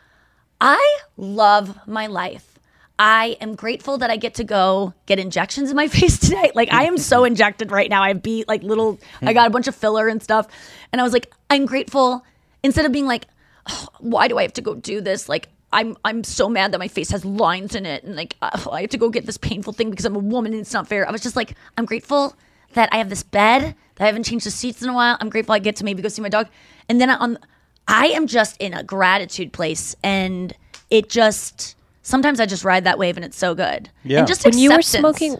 [0.61, 2.52] i love my life
[2.99, 6.71] i am grateful that i get to go get injections in my face today like
[6.71, 9.75] i am so injected right now i beat like little i got a bunch of
[9.75, 10.47] filler and stuff
[10.91, 12.23] and i was like i'm grateful
[12.63, 13.27] instead of being like
[13.67, 15.29] "Oh, why do I have to go do this?
[15.29, 18.59] Like, I'm I'm so mad that my face has lines in it, and like uh,
[18.71, 20.87] I have to go get this painful thing because I'm a woman and it's not
[20.87, 21.07] fair.
[21.07, 22.35] I was just like, I'm grateful
[22.73, 25.17] that I have this bed that I haven't changed the seats in a while.
[25.19, 26.47] I'm grateful I get to maybe go see my dog,
[26.89, 27.39] and then I, on
[27.87, 30.53] I am just in a gratitude place, and
[30.89, 33.89] it just sometimes I just ride that wave, and it's so good.
[34.03, 34.19] Yeah.
[34.19, 35.39] and just when you were smoking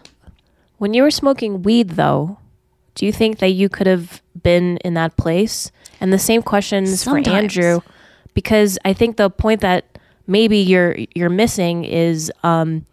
[0.78, 2.36] when you were smoking weed though
[2.94, 7.00] do you think that you could have been in that place and the same questions
[7.02, 7.26] Sometimes.
[7.26, 7.80] for andrew
[8.34, 12.84] because i think the point that maybe you're you're missing is um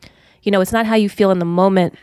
[0.44, 1.96] you know it's not how you feel in the moment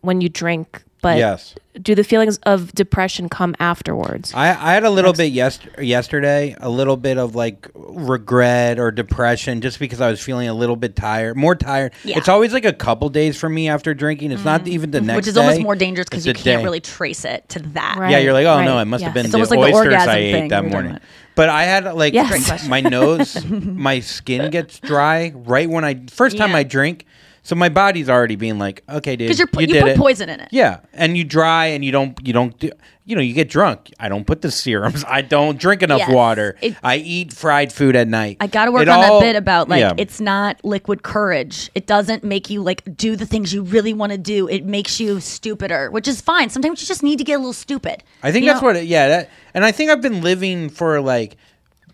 [0.00, 1.54] when you drink but Yes.
[1.80, 4.32] do the feelings of depression come afterwards?
[4.34, 8.90] I, I had a little bit yes, yesterday, a little bit of like regret or
[8.90, 11.92] depression just because I was feeling a little bit tired, more tired.
[12.04, 12.18] Yeah.
[12.18, 14.32] It's always like a couple days for me after drinking.
[14.32, 15.16] It's not even the next Mm-hmm.
[15.16, 15.40] Which is day.
[15.40, 16.64] almost more dangerous because you can't day.
[16.64, 17.96] really trace it to that.
[18.10, 19.84] Yeah, you're like, oh no, it must have been It's the almost like the oysters
[19.86, 20.98] orgasm I ate thing that we were morning.
[21.34, 22.66] But I had like Yes.
[22.68, 26.56] My nose, my skin gets dry right when I first time Yeah.
[26.56, 27.04] I drink.
[27.46, 29.96] So my body's already being like, okay, dude, Because you're you, you, did put it.
[29.98, 30.48] poison in it.
[30.50, 32.72] Yeah, and you dry and you don't you don't do,
[33.04, 33.92] you know you get drunk.
[34.00, 35.04] I don't put the serums.
[35.08, 36.10] I don't drink enough Yes.
[36.12, 36.56] water.
[36.60, 38.38] It- I eat fried food at night.
[38.40, 39.92] I got to work It on all- that bit about like yeah.
[39.96, 41.70] it's not liquid courage.
[41.76, 44.48] It doesn't make you like do the things you really want to do.
[44.48, 46.50] It makes you stupider, which is fine.
[46.50, 48.02] Sometimes you just need to get a little stupid.
[48.24, 48.66] I think that's know?
[48.66, 48.74] what.
[48.74, 51.36] It, yeah, that, and I think I've been living for like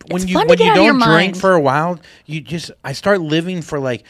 [0.09, 1.37] when It's you when you don't drink mind.
[1.39, 4.05] for a while, you just I start living for like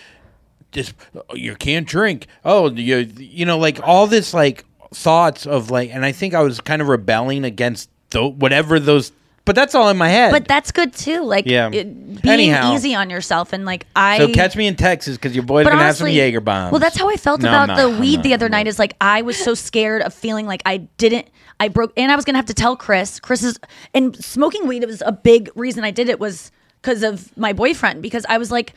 [0.73, 0.95] just
[1.35, 2.27] you can't drink.
[2.45, 6.43] Oh, you you know like all this like thoughts of like, and I think I
[6.43, 9.13] was kind of rebelling against tho- whatever those.
[9.45, 10.31] But that's all in my head.
[10.31, 11.23] But that's good too.
[11.25, 11.69] Like Yeah.
[11.73, 12.75] it- being Anyhow.
[12.75, 15.71] easy on yourself and like I so catch me in Texas because your boy's But
[15.71, 16.71] gonna have some Jaeger bombs.
[16.71, 17.77] Well, that's how I felt No, I'm about not.
[17.79, 18.23] the I'm weed not.
[18.23, 18.69] the other night.
[18.69, 21.27] Is like I was so scared of feeling like I didn't.
[21.59, 23.19] I broke, and I was gonna have to tell Chris.
[23.19, 23.59] Chris is
[23.95, 24.85] and smoking weed.
[24.85, 28.01] It was a big reason I did it was because of my boyfriend.
[28.01, 28.75] Because I was like,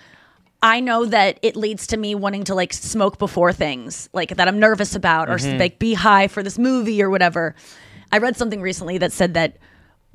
[0.65, 4.47] I know that it leads to me wanting to like smoke before things like that
[4.47, 5.59] I'm nervous about or Mm-hmm.
[5.59, 7.53] like be high for this movie or whatever.
[8.11, 9.57] I read something recently that said that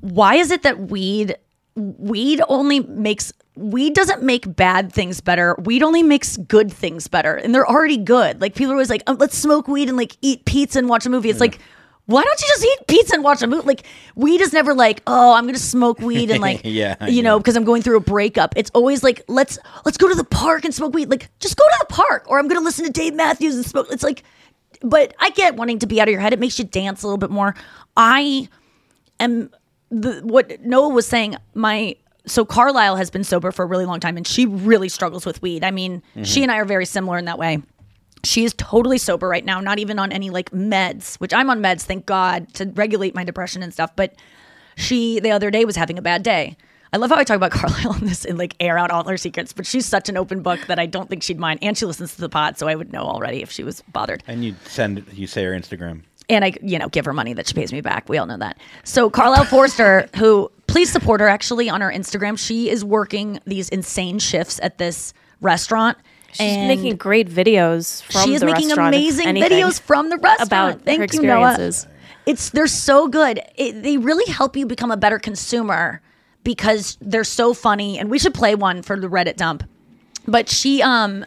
[0.01, 1.37] why is it that weed
[1.77, 5.55] weed only makes weed doesn't make bad things better.
[5.61, 7.37] Weed only makes good things better.
[7.37, 8.41] And they're already good.
[8.41, 11.07] Like people are always like oh, let's smoke weed and like eat pizza and watch
[11.07, 11.31] a movie.
[11.31, 11.61] It's like
[12.11, 13.85] why don't you just eat pizza and watch a movie like
[14.15, 17.57] weed is never like oh i'm gonna smoke weed and like Yeah, you know because
[17.57, 20.75] i'm going through a breakup it's always like let's let's go to the park and
[20.75, 23.57] smoke weed like just go to the park or i'm gonna listen to dave matthews
[23.57, 24.23] and smoke it's like
[24.83, 27.07] but i get wanting to be out of your head it makes you dance a
[27.07, 27.55] little bit more
[27.97, 28.49] i
[29.19, 29.51] am
[29.91, 31.37] the what Noah was saying.
[31.55, 31.97] My
[32.27, 35.43] so Carlisle has been sober for a really long time, and she really struggles with
[35.43, 35.65] weed.
[35.65, 36.43] I mean, she mm-hmm.
[36.45, 37.63] and I are very similar in that way.
[38.25, 41.61] She is totally sober right now, not even on any like meds, which I'm on
[41.63, 43.95] meds, thank God, to regulate my depression and stuff.
[43.97, 44.15] But
[44.77, 46.57] she the other day was having a bad day.
[46.93, 49.17] I love how I talk about Carlisle on this and like air out all her
[49.17, 51.61] secrets, but she's such an open book that I don't think she'd mind.
[51.63, 54.23] And she listens to the pod, so I would know already if she was bothered
[54.27, 56.03] and you send you say her Instagram.
[56.29, 58.09] and I, you know, give her money that she pays me back.
[58.09, 58.59] We all know that.
[58.85, 62.39] So Carlisle Forrester, who please support her actually on her Instagram.
[62.39, 65.97] She is working these insane shifts at this restaurant.
[66.33, 70.17] She's and making great videos from she is the making restaurant, amazing videos from the
[70.17, 70.77] restaurant.
[70.77, 71.51] about Thank her you, Noah.
[71.51, 71.87] experiences.
[72.27, 73.41] It's they're so good.
[73.57, 76.01] It, they really help you become a better consumer
[76.45, 77.99] because they're so funny.
[77.99, 79.65] And we should play one for the Reddit dump.
[80.27, 81.25] But she um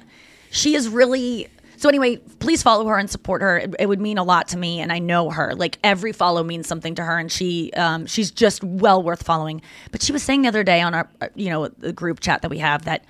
[0.52, 1.50] she is really
[1.84, 3.58] so anyway, please follow her and support her.
[3.58, 5.54] It, it would mean a lot to me, and I know her.
[5.54, 9.62] Like every follow means something to her, and she um, she's just well worth following.
[9.92, 12.42] But she was saying the other day on our uh, you know the group chat
[12.44, 13.04] that we have that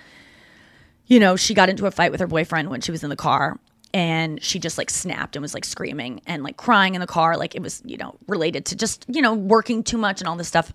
[1.14, 3.16] you know she got into a fight with her boyfriend when she was in the
[3.16, 3.60] car,
[3.94, 7.38] and she just like snapped and was like screaming and like crying in the car,
[7.38, 10.36] like it was you know related to just you know working too much and all
[10.36, 10.74] this stuff.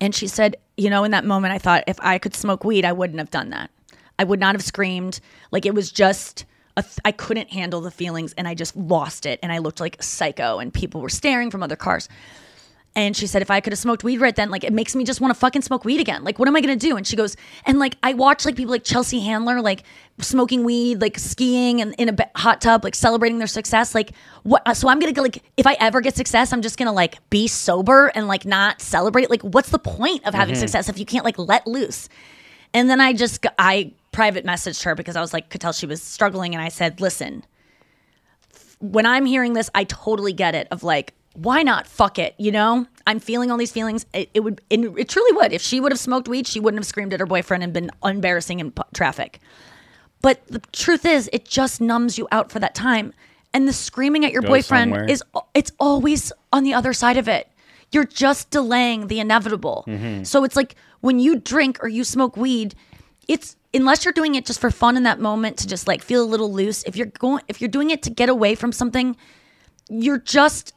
[0.00, 2.84] And she said, you know, in that moment, I thought if I could smoke weed,
[2.84, 3.70] I wouldn't have done that.
[4.18, 5.20] I would not have screamed.
[5.52, 6.44] Like it was just,
[6.76, 9.38] a th- I couldn't handle the feelings and I just lost it.
[9.44, 12.08] And I looked like a psycho and people were staring from other cars.
[12.94, 15.02] And she said, if I could have smoked weed right then, like it makes me
[15.04, 16.24] just want to fucking smoke weed again.
[16.24, 16.96] Like, what am I gonna do?
[16.96, 19.84] And she goes, and like I watch like people like Chelsea Handler, like
[20.20, 23.94] smoking weed, like skiing and in a hot tub, like celebrating their success.
[23.94, 24.12] Like,
[24.42, 24.76] what?
[24.76, 27.48] So I'm gonna go like, if I ever get success, I'm just gonna like be
[27.48, 29.30] sober and like not celebrate.
[29.30, 30.60] Like, what's the point of having mm-hmm.
[30.60, 32.10] success if you can't like let loose?
[32.74, 35.86] And then I just I private messaged her because I was like could tell she
[35.86, 37.42] was struggling, and I said, listen,
[38.80, 40.68] when I'm hearing this, I totally get it.
[40.70, 41.86] Of like, why not?
[41.86, 42.34] Fuck it.
[42.38, 44.06] You know, I'm feeling all these feelings.
[44.12, 45.52] It, it would, and it truly would.
[45.52, 47.90] If she would have smoked weed, she wouldn't have screamed at her boyfriend and been
[48.04, 49.40] embarrassing in pu- traffic.
[50.20, 53.12] But the truth is, it just numbs you out for that time.
[53.54, 55.10] And the screaming at your Go boyfriend somewhere.
[55.10, 55.22] is
[55.54, 57.48] it's always on the other side of it.
[57.90, 59.84] You're just delaying the inevitable.
[59.86, 60.22] Mm-hmm.
[60.24, 62.74] So it's like when you drink or you smoke weed,
[63.28, 66.22] it's unless you're doing it just for fun in that moment to just like feel
[66.22, 66.82] a little loose.
[66.84, 69.16] If you're going if you're doing it to get away from something,
[69.90, 70.72] you're just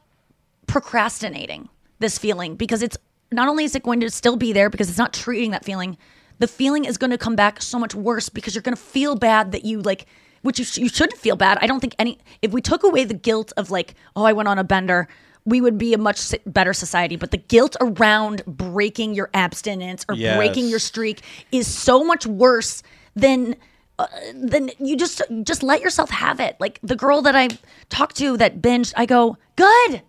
[0.67, 2.97] procrastinating this feeling because it's
[3.31, 5.97] not only is it going to still be there because it's not treating that feeling,
[6.39, 9.15] the feeling is going to come back so much worse because you're going to feel
[9.15, 10.05] bad that you like,
[10.41, 11.57] which you, sh- you shouldn't feel bad.
[11.61, 14.47] I don't think any, if we took away the guilt of like, oh, I went
[14.47, 15.07] on a bender,
[15.45, 17.15] we would be a much better society.
[17.15, 20.35] But the guilt around breaking your abstinence or Yes.
[20.37, 22.83] breaking your streak is so much worse
[23.15, 23.55] than
[23.97, 26.57] uh, then you just just let yourself have it.
[26.59, 27.47] Like the girl that I
[27.89, 30.01] talked to that binged, I go, good,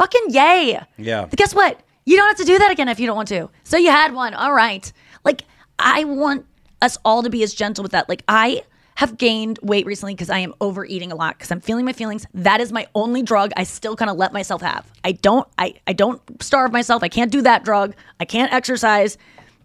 [0.00, 0.80] fucking yay.
[0.96, 1.26] Yeah.
[1.26, 1.78] But guess what?
[2.06, 3.50] You don't have to do that again if you don't want to.
[3.64, 4.32] So you had one.
[4.32, 4.90] All right.
[5.24, 5.42] Like
[5.78, 6.46] I want
[6.80, 8.08] us all to be as gentle with that.
[8.08, 8.62] Like I
[8.94, 12.26] have gained weight recently because I am overeating a lot because I'm feeling my feelings.
[12.32, 14.90] That is my only drug I still kind of let myself have.
[15.04, 17.02] I don't I I don't starve myself.
[17.02, 17.94] I can't do that drug.
[18.18, 19.18] I can't exercise.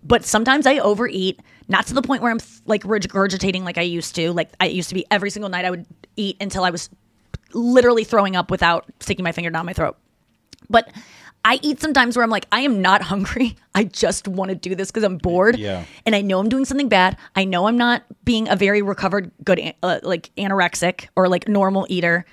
[0.04, 4.16] But sometimes I overeat, not to the point where I'm like regurgitating like I used
[4.16, 4.34] to.
[4.34, 5.86] Like I used to be every single night I would
[6.18, 6.90] eat until I was
[7.54, 9.98] literally throwing up without sticking my finger down my throat.
[10.70, 10.92] But
[11.44, 13.56] I eat sometimes where I'm like, I am not hungry.
[13.74, 15.58] I just want to do this because I'm bored.
[15.58, 15.86] Yeah.
[16.06, 17.18] And I know I'm doing something bad.
[17.36, 21.86] I know I'm not being a very recovered, good, uh, like anorexic or like normal
[21.90, 22.26] eater,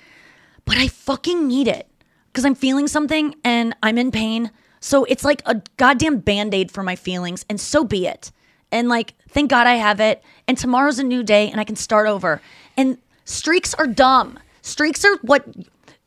[0.65, 1.87] but I fucking need it
[2.27, 4.51] because I'm feeling something and I'm in pain.
[4.79, 7.45] So it's like a goddamn band aid for my feelings.
[7.49, 8.31] And so be it.
[8.71, 10.23] And like, thank God I have it.
[10.47, 12.41] And tomorrow's a new day and I can start over.
[12.75, 14.39] And streaks are dumb.
[14.63, 15.45] Streaks are what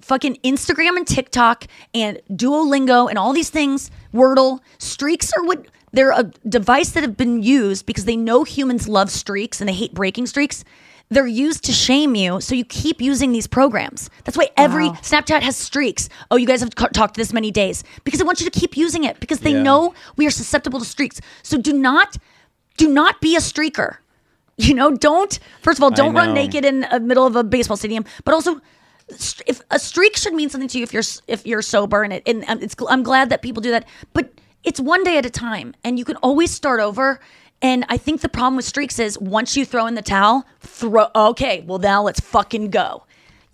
[0.07, 6.13] fucking Instagram and TikTok and Duolingo and all these things, Wordle, streaks are what they're
[6.13, 9.95] a device that have been used because they know humans love streaks and they hate
[9.95, 10.65] breaking streaks.
[11.09, 14.11] They're used to shame you, so you keep using these programs.
[14.25, 16.09] That's why every Snapchat has streaks.
[16.33, 19.05] Oh, you guys have talked this many days because I want you to keep using
[19.05, 19.63] it because they Yeah.
[19.63, 21.21] know we are susceptible to streaks.
[21.45, 22.17] So do not,
[22.77, 23.99] do not be a streaker.
[24.59, 27.77] You know, don't first of all, don't run naked in the middle of a baseball
[27.77, 28.61] stadium, but also
[29.09, 32.23] if a streak should mean something to you if you're if you're sober and it
[32.27, 34.33] and um, it's I'm glad that people do that, but
[34.65, 37.21] it's one day at a time and you can always start over.
[37.63, 41.07] And I think the problem with streaks is once you throw in the towel, throw
[41.15, 43.06] okay, well now let's fucking go.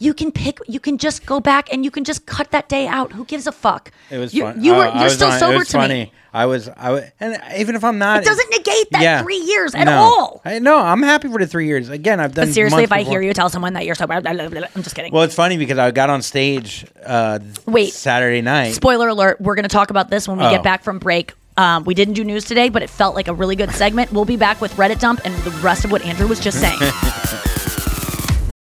[0.02, 2.86] You can pick you can just go back and you can just cut that day
[2.88, 3.12] out.
[3.12, 3.90] Who gives a fuck?
[4.10, 4.62] It was you, fun.
[4.64, 5.94] You were you're still on- sober it was to funny.
[5.94, 6.12] me.
[6.34, 9.22] I was, I was, and even if I'm not, It doesn't negate that Yeah.
[9.22, 9.92] three years at No.
[9.98, 10.40] all.
[10.46, 11.90] I, no, I'm happy for the three years.
[11.90, 12.46] Again, I've done.
[12.48, 14.82] But seriously, if I hear you tell someone that you're sober, blah, blah, blah, I'm
[14.82, 15.12] just kidding.
[15.12, 16.86] Well, it's funny because I got on stage.
[17.04, 17.92] Uh, Wait.
[17.92, 18.70] Saturday night.
[18.74, 20.50] Spoiler alert, we're going to talk about this when we Oh.
[20.50, 21.34] get back from break.
[21.58, 24.10] Um, we didn't do news today, but it felt like a really good segment.
[24.10, 26.78] We'll be back with Reddit Dump and the rest of what Andrew was just saying.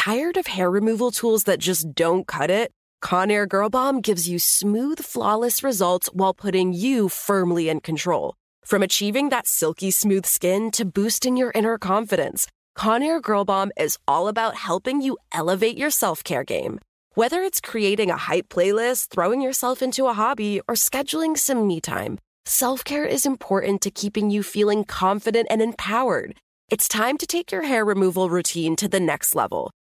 [0.00, 2.72] Tired of hair removal tools that just don't cut it?
[3.04, 8.34] Conair Girl Bomb gives you smooth, flawless results while putting you firmly in control.
[8.64, 12.46] From achieving that silky smooth skin to boosting your inner confidence,
[12.78, 16.80] Conair Girl Bomb is all about helping you elevate your self care game.
[17.12, 21.78] Whether it's creating a hype playlist, throwing yourself into a hobby, or scheduling some me
[21.78, 26.36] time, self care is important to keeping you feeling confident and empowered.
[26.70, 29.70] It's time to take your hair removal routine to the next level.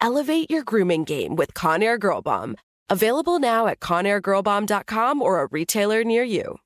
[0.00, 2.56] Elevate your grooming game with Conair Girl Bomb.
[2.88, 6.58] Available now at ConairGirlBomb.com or a retailer near you.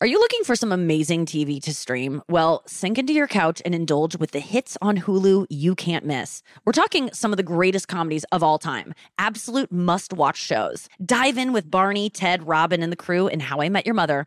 [0.00, 2.20] Are you looking for some amazing TV to stream?
[2.28, 6.42] Well, sink into your couch and indulge with the hits on Hulu you can't miss.
[6.66, 10.88] We're talking some of the greatest comedies of all time, absolute must watch shows.
[11.04, 14.26] Dive in with Barney, Ted, Robin, and the crew in How I Met Your Mother,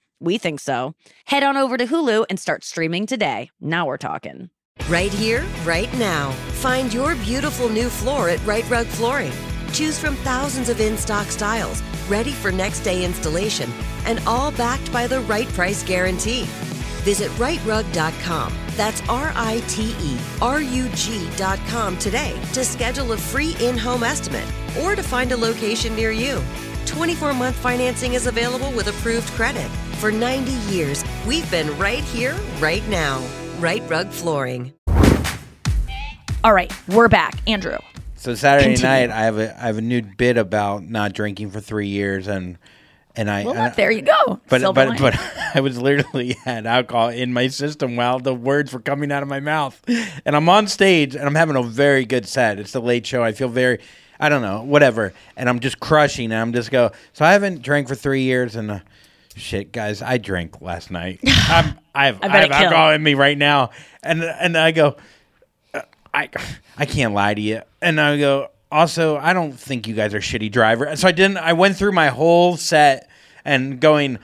[0.21, 0.93] We think so.
[1.25, 3.49] Head on over to Hulu and start streaming today.
[3.59, 4.51] Now we're talking.
[4.87, 6.31] Right here, right now.
[6.61, 9.33] Find your beautiful new floor at Rite Rug Flooring.
[9.73, 13.71] Choose from thousands of in stock styles, ready for next day installation,
[14.05, 16.43] and all backed by the right price guarantee.
[17.03, 18.53] Visit riterug.com.
[18.77, 24.03] That's R I T E R U G.com today to schedule a free in home
[24.03, 24.47] estimate
[24.81, 26.41] or to find a location near you.
[26.85, 29.67] 24 month financing is available with approved credit.
[29.99, 33.23] For 90 years, we've been right here, right now.
[33.59, 34.73] Rite Rug Flooring.
[36.43, 37.35] All right, we're back.
[37.47, 37.77] Andrew.
[38.15, 39.07] So Saturday Continue.
[39.07, 42.27] night, I have a I have a new bit about not drinking for three years,
[42.27, 42.57] and
[43.15, 44.39] and I Well, and I- there you go.
[44.49, 45.01] But Silver but lining.
[45.01, 45.19] but
[45.55, 49.29] I was literally had alcohol in my system while the words were coming out of
[49.29, 49.79] my mouth,
[50.25, 52.59] and I'm on stage and I'm having a very good set.
[52.59, 53.23] It's the late show.
[53.23, 53.79] I feel very,
[54.21, 56.25] I don't know, whatever, and I'm just crushing.
[56.25, 56.91] And I'm just go.
[57.13, 58.79] So I haven't drank for three years, and uh,
[59.35, 61.19] shit, guys, I drank last night.
[61.25, 63.71] I'm, I have I I, have alcohol in me right now,
[64.03, 64.95] and and I go.
[66.13, 66.29] I
[66.77, 67.61] I can't lie to you.
[67.81, 70.95] And I go, also, I don't think you guys are shitty driver.
[70.95, 73.09] So I didn't I went through my whole set
[73.43, 74.19] and going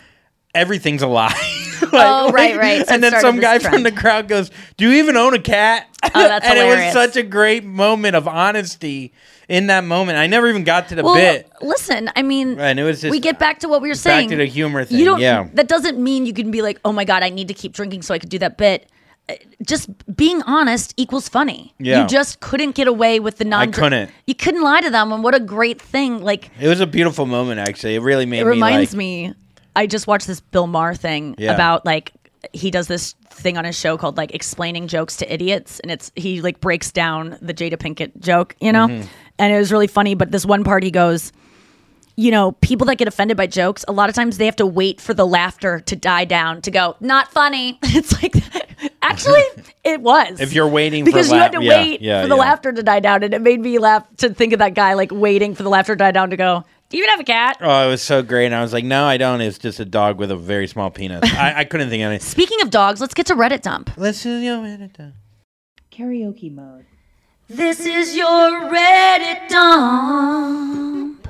[0.58, 1.34] everything's a lie.
[1.80, 2.86] Like- Oh, right, right.
[2.88, 3.76] So and then some guy trend.
[3.76, 6.82] from the crowd goes, "Do you even own a cat?" Oh, that's and hilarious.
[6.96, 9.14] it was such a great moment of honesty
[9.48, 10.18] in that moment.
[10.18, 11.50] I never even got to the well, bit.
[11.62, 14.28] listen, I mean, And it was just we get back to what we were saying.
[14.28, 14.98] back to the humor thing.
[14.98, 15.20] You don't.
[15.22, 15.48] yeah.
[15.54, 18.02] That doesn't mean you can be like, oh my god, I need to keep drinking
[18.02, 18.90] so I could do that bit.
[19.30, 19.88] Uh, Just
[20.18, 21.74] being honest equals funny.
[21.80, 22.02] Yeah.
[22.02, 23.62] You just couldn't get away with the non.
[23.62, 24.10] I couldn't.
[24.26, 26.24] You couldn't lie to them, and what a great thing!
[26.24, 27.96] Like It was a beautiful moment actually.
[27.96, 29.34] It really made it me reminds like, me.
[29.78, 31.54] I just watched this Bill Maher thing Yeah.
[31.54, 32.12] about like
[32.54, 36.12] he does this thing on his show called like explaining jokes to idiots, and it's
[36.16, 39.08] he like breaks down the Jada Pinkett joke, you know, Mm-hmm.
[39.40, 40.16] and it was really funny.
[40.16, 41.32] But this one part he goes.
[42.20, 44.66] You know, people that get offended by jokes, a lot of times they have to
[44.66, 47.78] wait for the laughter to die down to go, not funny.
[47.84, 48.34] It's like,
[49.04, 49.44] actually,
[49.84, 50.40] it was.
[50.40, 52.42] If you're waiting for because you had to yeah, wait yeah, for the yeah.
[52.42, 55.12] laughter to die down, and it made me laugh to think of that guy like
[55.12, 57.58] waiting for the laughter to die down to go, do you even have a cat?
[57.62, 58.46] Oh, it was so great.
[58.48, 59.42] And I was like, no, I don't.
[59.42, 61.22] It's just a dog with a very small penis.
[61.34, 62.28] I, I couldn't think of anything.
[62.28, 63.92] Speaking of dogs, let's get to Reddit dump.
[63.98, 65.16] Let's do your Reddit dump.
[65.92, 66.86] Karaoke mode.
[67.48, 71.28] This is your Reddit dump.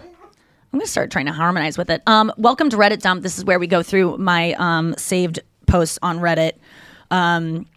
[0.74, 2.02] I'm gonna start trying to harmonize with it.
[2.08, 3.22] Um, welcome to Reddit dump.
[3.24, 6.54] This is where we go through my um, saved posts on Reddit.
[7.12, 7.68] Um,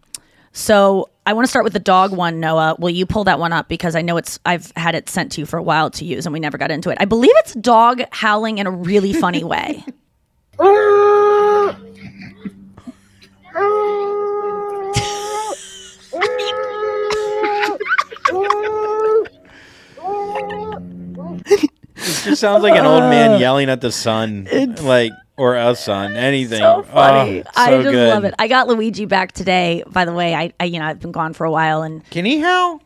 [0.53, 2.41] so I want to start with the dog one.
[2.41, 5.33] Noah, will you pull that one up because I know it's I've had it sent
[5.33, 6.99] to you for a while to use and we never got into it.
[7.01, 9.85] I believe it's dog howling in a really funny way.
[22.03, 24.49] It just sounds like an old man yelling at the sun,
[24.83, 26.59] like or a sun, anything.
[26.61, 27.43] so funny.
[27.45, 28.09] Oh, I so just good.
[28.11, 28.34] love it.
[28.38, 29.82] I got Luigi back today.
[29.86, 32.24] By the way, I, I you know I've been gone for a while and Can
[32.24, 32.82] he howl?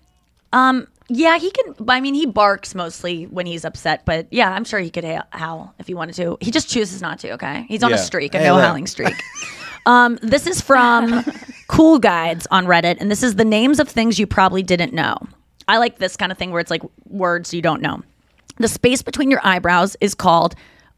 [0.53, 1.75] um yeah he can.
[1.89, 5.75] I mean he barks mostly when he's upset, but yeah I'm sure he could howl
[5.79, 6.39] if he wanted to.
[6.41, 7.33] He just chooses not to.
[7.33, 8.65] Okay, he's on a streak, a Hey, no look.
[8.65, 9.15] howling streak.
[9.87, 11.25] um, this is from
[11.67, 15.17] Cool Guides on Reddit, and this is the names of things you probably didn't know.
[15.67, 18.03] I like this kind of thing where it's like words you don't know.
[18.59, 20.55] The space between your eyebrows is called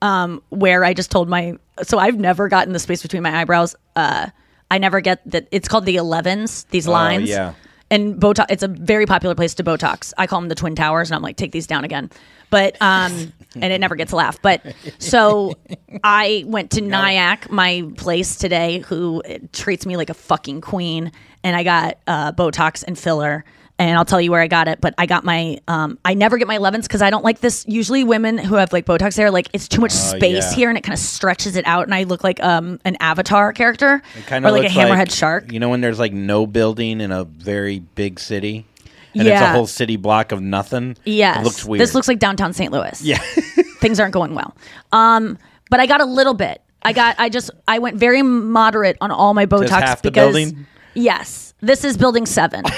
[0.06, 1.54] um, where I just told my.
[1.82, 3.74] So I've never gotten the space between my eyebrows.
[3.94, 4.28] Uh,
[4.70, 5.48] I never get that.
[5.50, 6.66] It's called the 11s.
[6.70, 7.28] These Oh, lines.
[7.28, 7.54] yeah.
[7.90, 8.46] And Botox.
[8.48, 10.12] It's a very popular place to Botox.
[10.18, 12.10] I call them the Twin Towers, and I'm like, take these down again.
[12.50, 14.40] But um, and it never gets a laugh.
[14.42, 14.62] But
[14.98, 15.54] so
[16.02, 21.12] I went to Nyack, my place today, who treats me like a fucking queen,
[21.44, 23.44] and I got uh, Botox and filler
[23.78, 24.80] and I'll tell you where I got it.
[24.80, 27.64] But I got my, um, I never get my 11s because I don't like this.
[27.68, 30.54] Usually, women who have like Botox hair, like it's too much Oh, space yeah.
[30.54, 33.52] here, and it kind of stretches it out, and I look like um an Avatar
[33.52, 35.52] character or like a looks hammerhead shark.
[35.52, 38.66] You know when there's like no building in a very big city,
[39.12, 39.52] and it's a Yeah.
[39.52, 40.96] whole city block of nothing.
[41.04, 41.80] Yes, it looks weird.
[41.80, 42.72] This looks like downtown St.
[42.72, 43.00] Louis.
[43.02, 43.18] yeah.
[43.80, 44.54] things aren't going well.
[44.92, 45.38] Um,
[45.70, 46.62] but I got a little bit.
[46.82, 47.16] I got.
[47.18, 47.50] I just.
[47.68, 50.66] I went very moderate on all my Botox half the because building?
[50.94, 52.62] yes, this is building seven.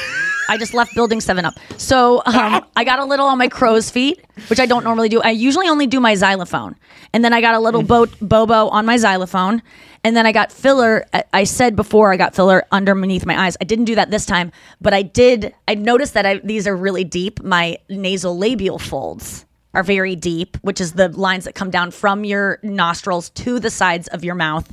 [0.49, 1.55] I just left building seven up.
[1.77, 5.21] So um, I got a little on my crow's feet, which I don't normally do.
[5.23, 6.77] I usually only do my xylophone,
[7.13, 9.63] and then I got a little bo- bobo on my xylophone,
[10.05, 11.05] and then I got filler.
[11.13, 13.57] I- I said before I got filler underneath my eyes.
[13.61, 15.55] I didn't do that this time, but I did.
[15.67, 17.43] I noticed that I, these are really deep.
[17.43, 19.45] My nasal labial folds
[19.75, 23.71] are very deep, which is the lines that come down from your nostrils to the
[23.71, 24.73] sides of your mouth,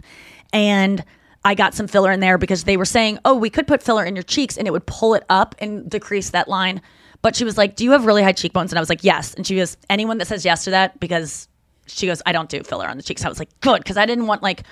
[0.54, 1.04] and.
[1.46, 4.04] I got some filler in there because they were saying, oh, we could put filler
[4.04, 6.82] in your cheeks and it would pull it up and decrease that line.
[7.22, 8.72] But she was like, do you have really high cheekbones?
[8.72, 9.36] And I was like, yes.
[9.36, 11.48] And she goes, anyone that says yes to that, because
[11.86, 13.24] she goes, I don't do filler on the cheeks.
[13.24, 14.64] I was like, good, because I didn't want like,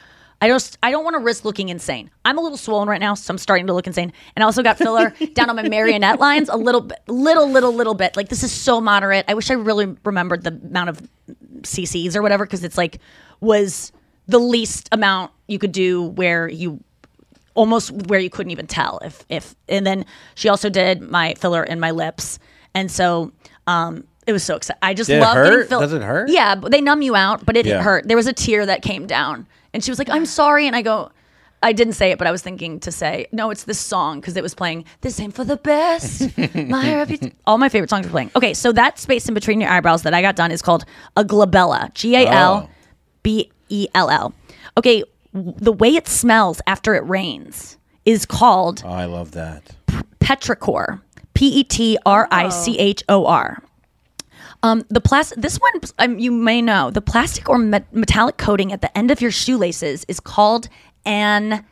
[0.41, 2.09] I just, I don't want to risk looking insane.
[2.25, 4.11] I'm a little swollen right now, so I'm starting to look insane.
[4.35, 7.71] And I also got filler down on my marionette lines a little bit, little, little,
[7.71, 8.17] little bit.
[8.17, 9.25] Like this is so moderate.
[9.27, 11.07] I wish I really remembered the amount of
[11.61, 12.97] CCs or whatever, because it's like
[13.41, 13.91] was
[14.27, 16.79] the least amount you could do where you
[17.55, 20.05] almost where you couldn't even tell if if and then
[20.35, 22.39] she also did my filler in my lips
[22.73, 23.31] and so
[23.67, 25.69] um it was so exciting i just Did it love getting hurt?
[25.69, 26.29] fill- Does it hurt?
[26.29, 27.81] yeah but they numb you out but it Yeah.
[27.83, 30.75] hurt there was a tear that came down and she was like i'm sorry and
[30.75, 31.11] i go
[31.65, 34.35] I didn't say it, but I was thinking to say, no, it's this song because
[34.35, 36.37] it was playing, This Ain't for the Best.
[36.55, 37.07] My
[37.47, 38.31] All my favorite songs were playing.
[38.35, 40.83] Okay, so that space in between your eyebrows that I got done is called
[41.15, 41.93] a glabella.
[41.93, 42.69] G A L
[43.23, 44.33] B E L L.
[44.77, 45.03] Okay,
[45.33, 49.75] the way it smells after it rains is called Oh, I love that.
[50.19, 51.01] petrichor.
[51.33, 53.63] P E T R I C H O R.
[54.61, 55.41] Um, the plastic.
[55.41, 56.89] This one um, you may know.
[56.91, 60.69] The plastic or met- metallic coating at the end of your shoelaces is called
[61.05, 61.65] an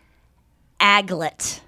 [0.80, 1.60] aglet.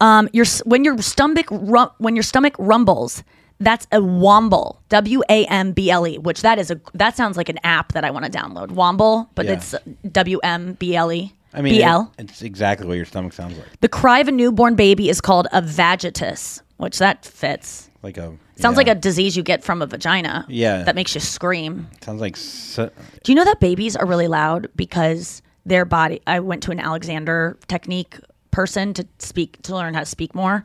[0.00, 3.24] Um, your when your stomach rum- when your stomach rumbles,
[3.60, 4.76] that's a wamble.
[4.90, 6.18] W A M B L E.
[6.18, 8.68] Which that is a that sounds like an app that I want to download.
[8.68, 9.52] Womble, but Yeah.
[9.52, 9.74] it's
[10.12, 11.32] W M B L E.
[11.54, 12.12] I mean, B L.
[12.18, 13.66] it- it's exactly what your stomach sounds like.
[13.80, 17.88] The cry of a newborn baby is called a vagitus, which that fits.
[18.02, 18.76] Like a Sounds yeah.
[18.76, 20.44] like a disease you get from a vagina.
[20.48, 20.82] Yeah.
[20.84, 21.88] That makes you scream.
[22.02, 22.90] sounds like so,
[23.24, 26.20] Do you know that babies are really loud because their body?
[26.26, 28.18] I went to an Alexander technique
[28.50, 30.64] person to speak to learn how to speak more,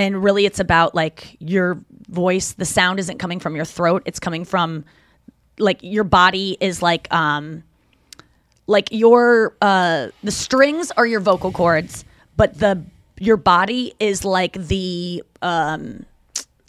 [0.00, 1.78] and really it's about like your
[2.08, 2.52] voice.
[2.52, 4.86] The sound isn't coming from your throat; it's coming from
[5.58, 7.62] like your body is like um
[8.66, 12.06] like your uh the strings are your vocal cords,
[12.38, 12.82] but the
[13.18, 16.06] your body is like the um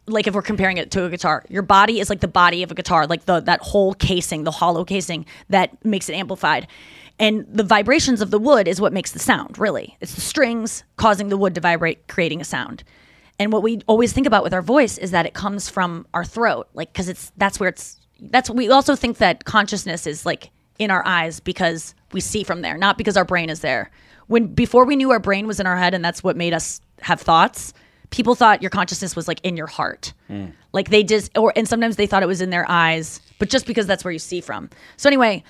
[0.07, 2.71] like if we're comparing it to a guitar, your body is like the body of
[2.71, 6.67] a guitar, like the that whole casing, the hollow casing that makes it amplified.
[7.17, 9.95] And the vibrations of the wood is what makes the sound, really.
[10.01, 12.83] It's the strings causing the wood to vibrate, creating a sound.
[13.41, 16.23] And what we always think about with our voice is that it comes from our
[16.23, 20.51] throat, like because it's that's where it's that's we also think that consciousness is like
[20.77, 23.89] in our eyes because we see from there, not because our brain is there.
[24.27, 26.81] When before we knew our brain was in our head and that's what made us
[26.99, 27.73] have thoughts,
[28.11, 30.13] people thought your consciousness was like in your heart.
[30.27, 30.49] Hmm.
[30.71, 33.65] Like they just or and sometimes they thought it was in their eyes, but just
[33.65, 34.69] because that's where you see from.
[34.97, 35.43] So anyway,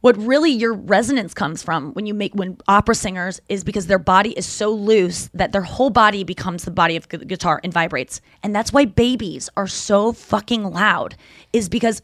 [0.00, 3.98] what really your resonance comes from when you make when opera singers is because their
[3.98, 7.72] body is so loose that their whole body becomes the body of the guitar and
[7.72, 8.20] vibrates.
[8.42, 11.16] And that's why babies are so fucking loud
[11.52, 12.00] is because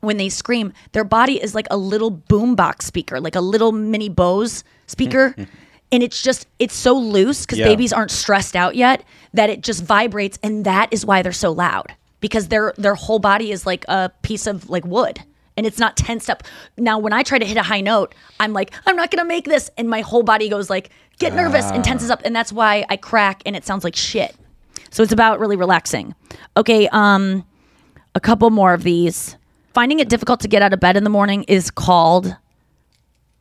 [0.00, 4.08] when they scream, their body is like a little boombox speaker, like a little mini
[4.08, 5.34] Bose speaker.
[5.92, 7.66] and it's just it's so loose because Yeah.
[7.66, 11.52] babies aren't stressed out yet that it just vibrates and that is why they're so
[11.52, 15.22] loud because their their whole body is like a piece of like wood
[15.56, 16.42] and it's not tensed up
[16.76, 19.44] now when i try to hit a high note i'm like i'm not gonna make
[19.44, 22.84] this and my whole body goes like get nervous and tenses up and that's why
[22.88, 24.34] i crack and it sounds like shit
[24.90, 26.14] so it's about really relaxing
[26.56, 27.44] okay um
[28.14, 29.36] a couple more of these
[29.74, 32.36] finding it difficult to get out of bed in the morning is called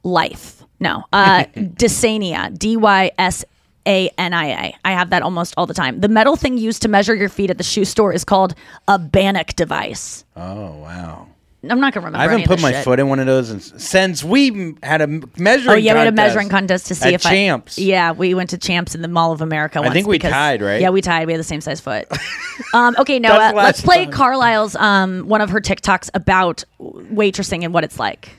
[0.03, 3.45] life no uh dysania d-y-s
[3.87, 4.75] a N I A.
[4.85, 6.01] I have that almost all the time.
[6.01, 8.53] The metal thing used to measure your feet at the shoe store is called
[8.87, 10.23] a Brannock device.
[10.35, 11.27] Oh wow!
[11.69, 12.17] I'm not gonna remember.
[12.17, 12.83] I haven't any of put this my shit.
[12.83, 15.69] foot in one of those and since we had a m- measuring.
[15.69, 17.77] Oh yeah, we had a measuring contest to see at if champs.
[17.77, 17.83] I.
[17.83, 19.79] Yeah, we went to champs in the Mall of America.
[19.79, 20.81] I think we because- tied, right?
[20.81, 21.27] Yeah, we tied.
[21.27, 22.07] We had the same size foot.
[22.73, 24.13] um, okay, That's Noah, the let's play time.
[24.13, 28.29] Carlisle's um, one of her TikToks about waitressing and what it's like.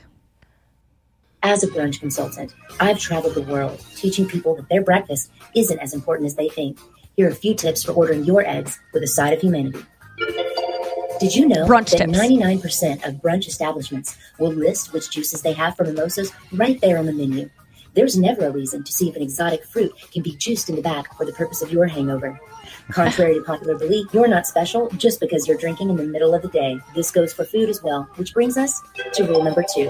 [1.43, 5.93] As a brunch consultant, I've traveled the world teaching people that their breakfast isn't as
[5.93, 6.77] important as they think.
[7.15, 9.85] Here are a few tips for ordering your eggs with a side of humanity.
[11.23, 12.19] Did you know Brunch that tips.
[12.19, 17.05] 99% of brunch establishments will list which juices they have for mimosas right there on
[17.05, 17.49] the menu?
[17.93, 20.81] There's never a reason to see if an exotic fruit can be juiced in the
[20.81, 22.37] back for the purpose of your hangover.
[22.91, 26.41] Contrary to popular belief, you're not special just because you're drinking in the middle of
[26.41, 26.77] the day.
[26.93, 28.81] This goes for food as well, which brings us
[29.13, 29.89] to rule number two.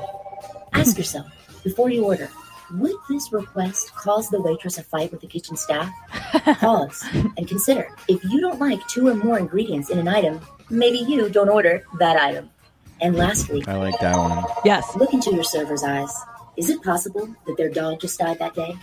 [0.73, 1.25] Ask yourself
[1.63, 2.29] before you order,
[2.74, 5.93] would this request cause the waitress a fight with the kitchen staff?
[6.59, 7.03] Pause
[7.38, 11.30] and consider if you don't like two or more ingredients in an item, maybe you
[11.30, 12.49] don't order that item.
[13.01, 14.43] And lastly, I like that one.
[14.65, 14.95] Yes.
[14.95, 16.11] Look into your server's eyes.
[16.57, 18.76] Is it possible that their dog just died that day?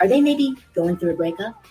[0.00, 1.64] Are they maybe going through a breakup?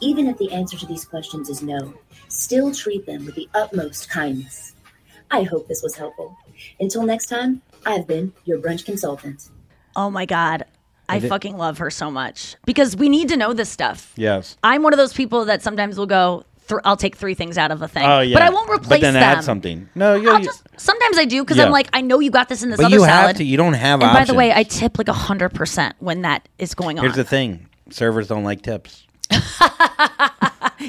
[0.00, 1.94] Even if the answer to these questions is no,
[2.28, 4.74] still treat them with the utmost kindness.
[5.30, 6.36] I hope this was helpful.
[6.80, 9.50] Until next time, I've been your brunch consultant.
[9.94, 10.66] Oh my God.
[11.08, 14.12] I fucking love her so much because we need to know this stuff.
[14.16, 14.56] Yes.
[14.64, 17.70] I'm one of those people that sometimes will go, th- I'll take three things out
[17.70, 18.04] of a thing.
[18.04, 18.34] Oh yeah.
[18.34, 19.22] But I won't replace But then them.
[19.22, 19.88] add something.
[19.94, 20.42] No, you.
[20.42, 21.64] Just, sometimes I do because Yeah.
[21.66, 23.28] I'm like, I know you got this in this But other you salad.
[23.28, 23.44] have to.
[23.44, 24.52] You don't have and by the way.
[24.52, 27.04] I tip like 100% when that is going on.
[27.04, 29.04] Here's the thing: servers don't like tips.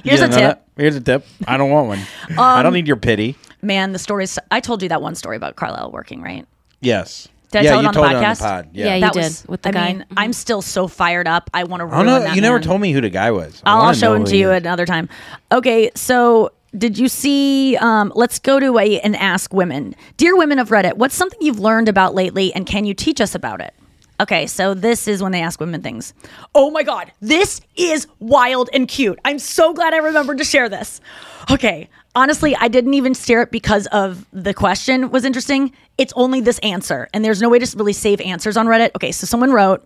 [0.03, 0.35] Here's a tip.
[0.35, 0.65] that?
[0.75, 1.25] Here's a tip.
[1.47, 1.99] I don't want one.
[2.37, 3.35] I don't Um, need your pity.
[3.61, 4.37] Man, the stories.
[4.51, 6.45] I told you that one story about Carlisle working, right?
[6.81, 7.27] Yes.
[7.51, 8.15] Did I yeah, tell it you on the told podcast?
[8.15, 8.69] it on the pod.
[8.73, 8.85] Yeah.
[8.85, 9.93] Yeah, you that did, was with the I guy.
[9.93, 11.49] mean, I'm still so fired up.
[11.53, 12.19] I want to Oh ruin no!
[12.19, 12.35] that.
[12.35, 12.63] You never man.
[12.63, 13.61] told me who the guy was.
[13.65, 14.57] I I'll, I'll show him to you is.
[14.61, 15.07] another time.
[15.51, 17.77] Okay, so did you see?
[17.77, 21.59] Um, let's go to a and ask women, dear women of Reddit, what's something you've
[21.59, 23.73] learned about lately, and can you teach us about it?
[24.19, 26.13] Okay, so this is when they ask women things.
[26.55, 29.19] Oh my god, this is wild and cute.
[29.23, 30.99] I'm so glad I remembered to share this.
[31.51, 35.71] Okay, honestly, I didn't even share it because of the question was interesting.
[35.97, 38.91] It's only this answer, and there's no way to really save answers on Reddit.
[38.95, 39.83] Okay, so someone wrote,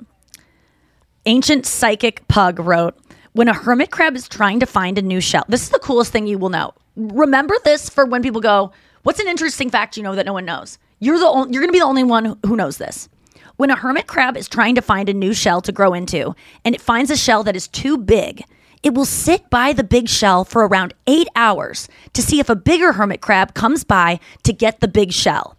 [1.26, 2.98] Ancient Psychic Pug wrote,
[3.34, 5.46] when a hermit crab is trying to find a new shell.
[5.48, 6.74] This is the coolest thing you will know.
[6.98, 10.44] Remember this for when people go, "What's an interesting fact you know that no one
[10.44, 13.08] knows?" You're the only, you're to be the only one who knows this.
[13.56, 16.36] When a hermit crab is trying to find a new shell to grow into
[16.66, 18.44] and it finds a shell that is too big,
[18.84, 22.56] it will sit by the big shell for around 8 hours to see if a
[22.56, 25.56] bigger hermit crab comes by to get the big shell.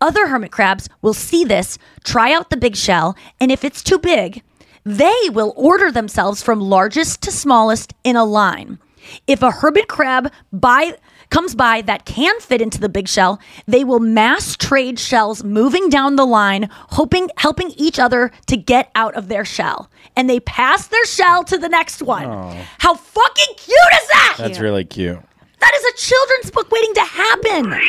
[0.00, 3.98] Other hermit crabs will see this, try out the big shell, and if it's too
[3.98, 4.42] big,
[4.84, 8.78] they will order themselves from largest to smallest in a line.
[9.26, 10.96] If a hermit crab by
[11.30, 15.88] comes by that can fit into the big shell, they will mass trade shells moving
[15.88, 19.90] down the line, hoping helping each other to get out of their shell.
[20.16, 22.26] And they pass their shell to the next one.
[22.26, 22.56] Oh.
[22.78, 24.34] How fucking cute is that?
[24.38, 25.18] That's really cute.
[25.60, 27.80] That is a children's book waiting to happen.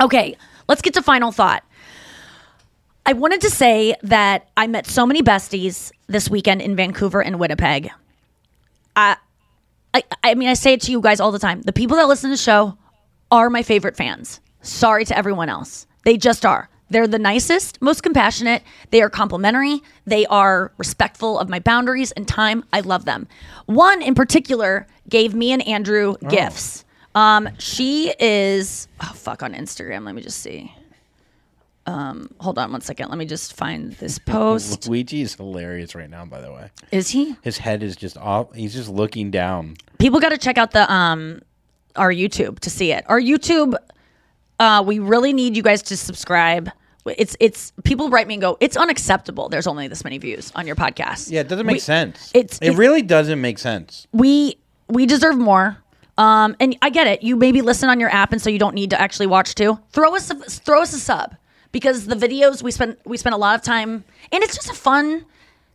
[0.00, 0.36] Okay,
[0.68, 1.64] let's get to final thought.
[3.06, 7.38] I wanted to say that I met so many besties this weekend in Vancouver and
[7.38, 7.90] Winnipeg.
[8.96, 9.16] I,
[9.92, 11.62] I, I mean, I say it to you guys all the time.
[11.62, 12.78] The people that listen to the show
[13.30, 14.40] are my favorite fans.
[14.62, 15.86] Sorry to everyone else.
[16.04, 16.70] They just are.
[16.90, 18.62] They're the nicest, most compassionate.
[18.90, 19.82] They are complimentary.
[20.06, 22.64] They are respectful of my boundaries and time.
[22.72, 23.26] I love them.
[23.66, 26.28] One in particular gave me and Andrew oh.
[26.28, 26.83] gifts.
[27.14, 30.04] Um, she is oh fuck on Instagram.
[30.04, 30.74] Let me just see.
[31.86, 33.10] Um, hold on one second.
[33.10, 34.88] Let me just find this post.
[34.88, 36.24] Luigi is hilarious right now.
[36.24, 37.36] By the way, Is he?
[37.42, 38.54] his head is just off.
[38.54, 39.76] He's just looking down.
[39.98, 41.42] People got to check out the um
[41.96, 43.04] our YouTube to see it.
[43.08, 43.74] Our YouTube
[44.58, 46.70] uh we really need you guys to subscribe.
[47.06, 49.50] It's it's people write me and go, "It's unacceptable.
[49.50, 52.30] There's only this many views on your podcast." Yeah, it doesn't make We- sense.
[52.34, 54.06] It's it it- really doesn't make sense.
[54.10, 54.56] we
[54.88, 55.76] we deserve more.
[56.16, 57.22] Um, and I get it.
[57.22, 59.78] You maybe listen on your app, and so you don't need to actually watch too.
[59.90, 61.36] Throw us a, throw us a sub
[61.72, 64.74] because the videos we spend we spend a lot of time, and it's just a
[64.74, 65.26] fun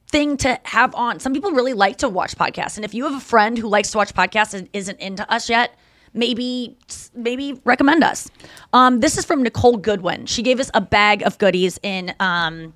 [0.08, 1.20] thing to have on.
[1.20, 3.92] Some people really like to watch podcasts, and if you have a friend who likes
[3.92, 5.76] to watch podcasts and isn't into us yet,
[6.14, 6.78] maybe
[7.14, 8.30] maybe recommend us.
[8.72, 10.26] Um, this is from Nicole Goodwin.
[10.26, 12.74] She gave us a bag of goodies in um,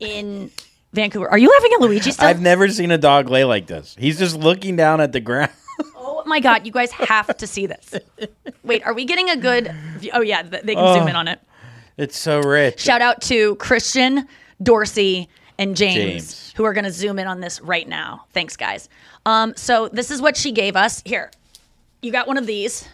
[0.00, 0.50] in
[0.92, 1.28] Vancouver.
[1.28, 2.26] Are you laughing at Luigi still?
[2.26, 3.94] I've never seen a dog lay like this.
[3.98, 5.52] He's just looking down at the ground.
[6.10, 7.94] Oh my god, you guys have to see this.
[8.62, 10.10] Wait, are we getting a good view?
[10.14, 10.94] Oh yeah, they can Oh.
[10.98, 11.40] zoom in on it.
[11.96, 12.80] It's so rich.
[12.80, 14.26] Shout out to Christian,
[14.62, 15.28] Dorsey,
[15.58, 16.54] and James, James.
[16.56, 18.24] who are going to zoom in on this right now.
[18.32, 18.88] Thanks, guys.
[19.26, 21.02] Um, so this is what she gave us.
[21.04, 21.30] Here,
[22.00, 22.88] you got one of these.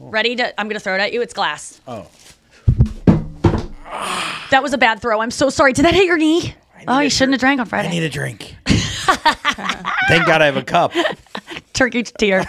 [0.00, 0.60] Ready to?
[0.60, 1.22] I'm going to throw it at you.
[1.22, 1.80] It's glass.
[1.86, 2.06] Oh.
[4.50, 5.20] That was a bad throw.
[5.20, 5.72] I'm so sorry.
[5.72, 6.54] Did that hit your knee?
[6.88, 7.88] Oh, you shouldn't have drank on Friday.
[7.88, 8.56] I need a drink.
[10.08, 10.92] Thank God I have a cup.
[11.72, 12.46] Turkey tear.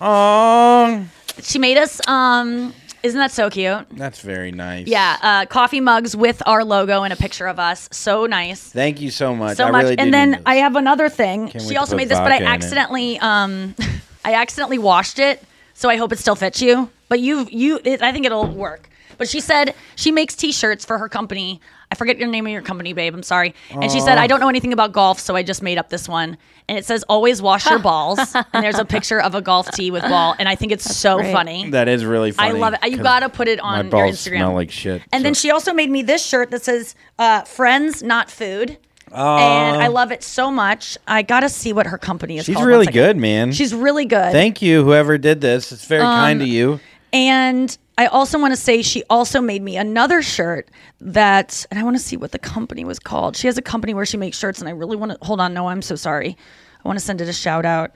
[0.00, 1.06] Oh,
[1.42, 2.06] she made us.
[2.08, 3.86] Um, isn't that so cute?
[3.92, 4.86] that's very nice.
[4.86, 7.88] Yeah, uh, coffee mugs with our logo and a picture of us.
[7.92, 8.62] So nice.
[8.70, 9.56] Thank you so much.
[9.56, 9.82] so I much.
[9.84, 10.42] Really and did then this.
[10.46, 11.46] I have another thing.
[11.46, 12.54] Wait she to also put made this, but I vodka in it.
[12.54, 13.74] accidentally, um,
[14.24, 15.42] I accidentally washed it.
[15.74, 16.90] So I hope it still fits you.
[17.08, 18.88] But you, you, it, I think it'll work.
[19.16, 21.60] But she said she makes T-shirts for her company.
[21.92, 23.14] I forget your name of your company, babe.
[23.14, 23.54] I'm sorry.
[23.70, 26.08] And she said I don't know anything about golf, so I just made up this
[26.08, 26.38] one.
[26.68, 28.18] And it says always wash your balls.
[28.34, 31.16] and there's a picture of a golf tee with ball, and I think it's so
[31.18, 31.32] great.
[31.32, 31.70] funny.
[31.70, 32.50] That is really funny.
[32.50, 32.90] I love it.
[32.90, 34.36] You gotta put it my on your balls Instagram.
[34.38, 35.02] Smell like shit.
[35.12, 38.78] And then she also made me this shirt that says uh, "Friends, not food."
[39.12, 40.96] and I love it so much.
[41.08, 42.44] I gotta see what her company is.
[42.44, 42.66] She's called.
[42.66, 43.50] One really good, man.
[43.50, 44.30] She's really good.
[44.30, 45.72] Thank you, whoever did this.
[45.72, 46.78] It's very kind Um, of you.
[47.12, 50.70] And I also want to say she also made me another shirt
[51.02, 53.36] that, and I want to see what the company was called.
[53.36, 55.52] She has a company where she makes shirts, and I really want to hold on.
[55.52, 56.34] No, I'm so sorry.
[56.82, 57.92] I want to send it a shout out.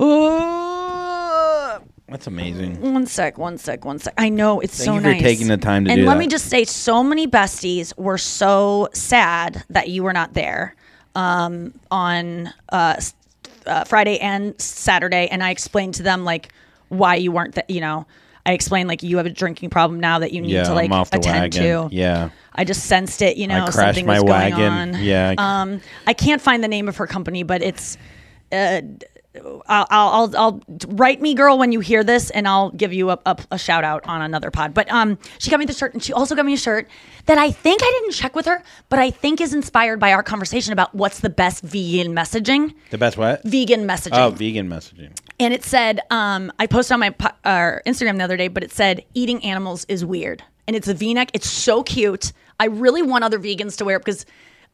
[0.00, 1.78] Oh,
[2.08, 2.80] That's amazing.
[2.80, 4.14] one sec, one sec, one sec.
[4.18, 5.22] I know it's Thank so you for nice.
[5.22, 6.18] taking the time to and do let that.
[6.18, 10.74] me just say, so many besties were so sad that you were not there
[11.14, 13.00] um, on uh,
[13.64, 16.48] uh, Friday and Saturday, and I explained to them like
[16.88, 17.54] why you weren't.
[17.54, 18.08] That you know,
[18.46, 20.86] I explained like you have a drinking problem now that you need Yeah, to like
[20.86, 21.88] I'm off the attend wagon.
[21.90, 21.94] to.
[21.94, 22.28] Yeah.
[22.54, 24.94] I just sensed it, you I know, crashed something was going wagon.
[24.94, 25.02] on.
[25.02, 25.34] Yeah.
[25.38, 27.96] Um, I can't find the name of her company, but it's.
[28.52, 28.82] Uh,
[29.34, 33.10] I'll, I'll, I'll, I'll write me, girl, when you hear this, and I'll give you
[33.10, 34.74] a, a, a shout out on another pod.
[34.74, 36.88] But um, she got me the shirt, and she also got me a shirt
[37.26, 40.22] that I think I didn't check with her, but I think is inspired by our
[40.22, 42.74] conversation about what's the best vegan messaging.
[42.90, 43.42] The best what?
[43.44, 44.18] Vegan messaging.
[44.18, 45.10] Oh, vegan messaging.
[45.40, 48.62] And it said, um, I posted on my po- uh, Instagram the other day, but
[48.62, 50.44] it said, eating animals is weird.
[50.66, 51.30] And it's a v neck.
[51.34, 52.32] It's so cute.
[52.60, 54.24] I really want other vegans to wear it because,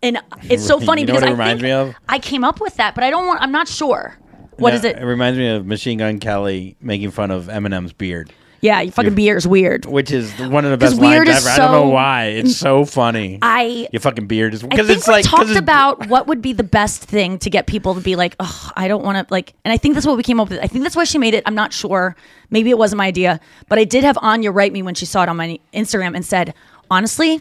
[0.02, 1.94] and it's so funny You know because I think me of?
[2.08, 4.16] I came up with that, but I don't want, I'm not sure.
[4.60, 4.96] What No, is it?
[4.98, 8.32] It reminds me of Machine Gun Kelly making fun of Eminem's beard.
[8.62, 9.86] Yeah, your fucking beard is weird.
[9.86, 11.30] Which is one of the best lines ever.
[11.30, 12.24] is I don't know so- why.
[12.26, 13.38] It's so funny.
[13.40, 16.62] I Your fucking beard is because it's we like talked about what would be the
[16.62, 19.72] best thing to get people to be like, oh, I don't want to like, and
[19.72, 20.60] I think that's what we came up with.
[20.62, 21.42] I think that's why she made it.
[21.46, 22.14] I'm not sure.
[22.50, 25.22] Maybe it wasn't my idea, but I did have Anya write me when she saw
[25.22, 26.52] it on my Instagram and said,
[26.90, 27.40] honestly,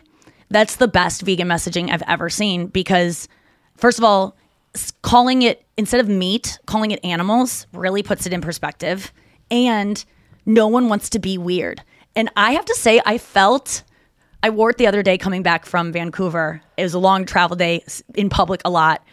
[0.49, 3.27] that's the best vegan messaging I've ever seen because,
[3.75, 4.37] first of all,
[5.01, 9.11] calling it instead of meat, calling it animals really puts it in perspective,
[9.49, 10.03] and
[10.45, 11.81] no one wants to be weird.
[12.15, 13.83] And I have to say, I felt
[14.41, 16.61] I wore it the other day coming back from Vancouver.
[16.77, 17.83] It was a long travel day
[18.15, 19.03] in public a lot.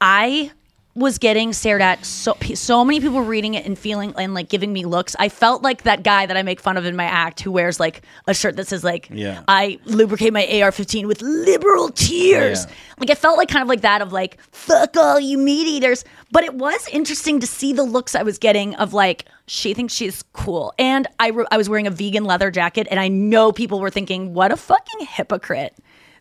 [0.00, 0.50] I
[0.94, 4.72] was getting stared at so so many people reading it and feeling and like giving
[4.74, 5.16] me looks.
[5.18, 7.80] I felt like that guy that I make fun of in my act who wears
[7.80, 9.42] like a shirt that says like Yeah.
[9.48, 12.66] I lubricate my AR-15 with liberal tears.
[12.66, 12.72] Yeah.
[12.98, 16.04] Like I felt like kind of like that of like fuck all you meat eaters.
[16.30, 19.94] But it was interesting to see the looks I was getting of like she thinks
[19.94, 20.74] she's cool.
[20.78, 23.90] And I re- I was wearing a vegan leather jacket and I know people were
[23.90, 25.74] thinking what a fucking hypocrite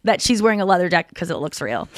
[0.06, 1.90] that she's wearing a leather jacket because it looks real.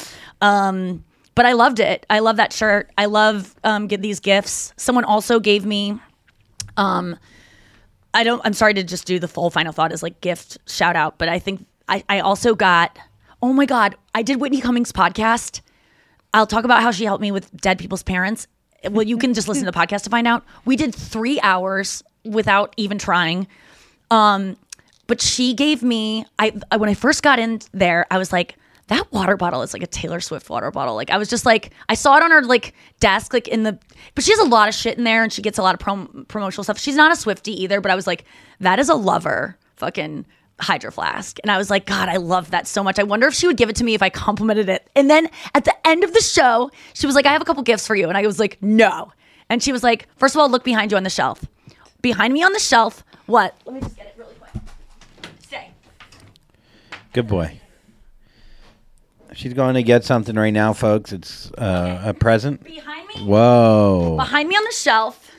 [0.42, 1.04] Um
[1.36, 2.06] but I loved it.
[2.10, 2.92] I love that shirt.
[2.98, 4.74] I love um get these gifts.
[4.78, 6.00] Someone also gave me
[6.78, 7.18] um
[8.14, 10.96] I don't I'm sorry to just do the full final thought as like gift shout
[10.96, 12.98] out, but I think I, I also got
[13.42, 15.62] oh my god, I did Whitney Cummings podcast.
[16.34, 18.48] I'll talk about how she helped me with dead people's parents.
[18.90, 20.44] Well, you can just listen to the podcast to find out.
[20.66, 23.48] We did three hours without even trying.
[24.10, 24.58] Um,
[25.08, 28.56] but she gave me I, I when I first got in there, I was like,
[28.88, 30.96] that water bottle is like a Taylor Swift water bottle.
[30.96, 33.78] Like I was just like, I saw it on her like desk, like in the.
[34.16, 35.80] But she has a lot of shit in there, and she gets a lot of
[35.80, 36.78] prom- promotional stuff.
[36.78, 38.26] She's not a Swifty either, but I was like,
[38.60, 40.26] that is a lover, fucking
[40.60, 43.00] hydro flask, and I was like, God, I love that so much.
[43.00, 44.88] I wonder if she would give it to me if I complimented it.
[44.96, 47.64] And then at the end of the show, she was like, I have a couple
[47.64, 49.12] gifts for you, and I was like, no.
[49.50, 51.44] And she was like, first of all, look behind you on the shelf.
[52.02, 53.56] Behind me on the shelf, what?
[53.66, 54.64] Let me just get it really quick.
[55.40, 55.72] Stay.
[57.14, 57.60] Good boy.
[59.34, 61.12] She's going to get something right now, folks.
[61.12, 62.64] It's uh, a present.
[62.64, 63.26] Behind me?
[63.26, 64.16] Whoa.
[64.18, 65.32] Behind me on the shelf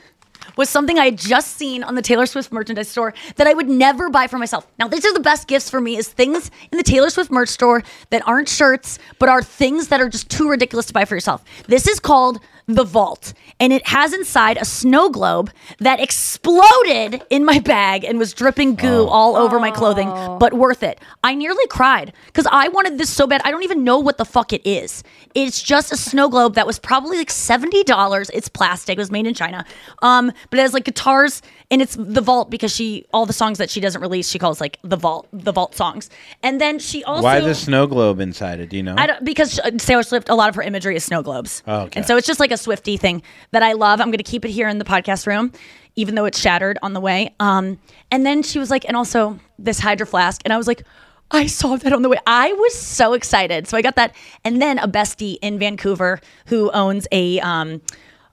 [0.57, 3.67] was something I had just seen on the Taylor Swift merchandise store that I would
[3.67, 4.67] never buy for myself.
[4.79, 7.49] Now, these are the best gifts for me is things in the Taylor Swift merch
[7.49, 11.15] store that aren't shirts, but are things that are just too ridiculous to buy for
[11.15, 11.43] yourself.
[11.67, 17.45] This is called the Vault, and it has inside a snow globe that exploded in
[17.45, 20.09] my bag and was dripping goo all over my clothing,
[20.39, 20.99] but worth it.
[21.23, 23.41] I nearly cried because I wanted this so bad.
[23.43, 25.03] I don't even know what the fuck it is.
[25.35, 28.29] It's just a snow globe that was probably like $70.
[28.33, 29.65] It's plastic, it was made in China.
[30.01, 33.57] Um, but it has like guitars and it's the vault because she all the songs
[33.57, 36.09] that she doesn't release, she calls like the vault, the vault songs.
[36.43, 38.69] And then she also Why the snow globe inside it?
[38.69, 38.95] Do you know?
[38.97, 41.63] I don't because uh, Taylor Swift, a lot of her imagery is snow globes.
[41.67, 41.99] Oh, okay.
[41.99, 43.21] And so it's just like a Swifty thing
[43.51, 44.01] that I love.
[44.01, 45.51] I'm going to keep it here in the podcast room,
[45.95, 47.33] even though it's shattered on the way.
[47.39, 47.79] Um,
[48.11, 50.83] and then she was like, and also this hydro flask, and I was like.
[51.31, 52.19] I saw that on the way.
[52.27, 53.67] I was so excited.
[53.67, 54.15] So I got that.
[54.43, 57.81] And then a bestie in Vancouver who owns a um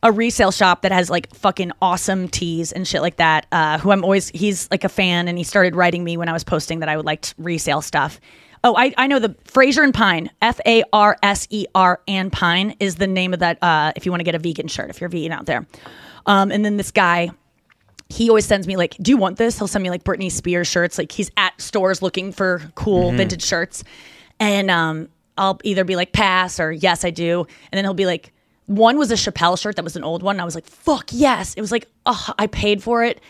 [0.02, 3.46] a resale shop that has like fucking awesome teas and shit like that.
[3.52, 6.32] Uh, who I'm always he's like a fan and he started writing me when I
[6.32, 8.20] was posting that I would like resale stuff.
[8.64, 12.32] Oh, I, I know the Fraser and Pine, F A R S E R and
[12.32, 13.58] Pine is the name of that.
[13.62, 15.66] Uh, if you want to get a vegan shirt, if you're vegan out there.
[16.26, 17.30] Um, and then this guy,
[18.08, 20.68] he always sends me like, "Do you want this?" He'll send me like Britney Spears
[20.68, 20.96] shirts.
[20.96, 23.16] Like he's at stores looking for cool Mhm.
[23.16, 23.82] vintage shirts,
[24.38, 28.06] and um, I'll either be like pass or yes I do, and then he'll be
[28.06, 28.32] like
[28.66, 30.36] one was a Chappelle shirt that was an old one.
[30.36, 31.54] And I was like fuck yes.
[31.54, 33.20] It was like oh I paid for it,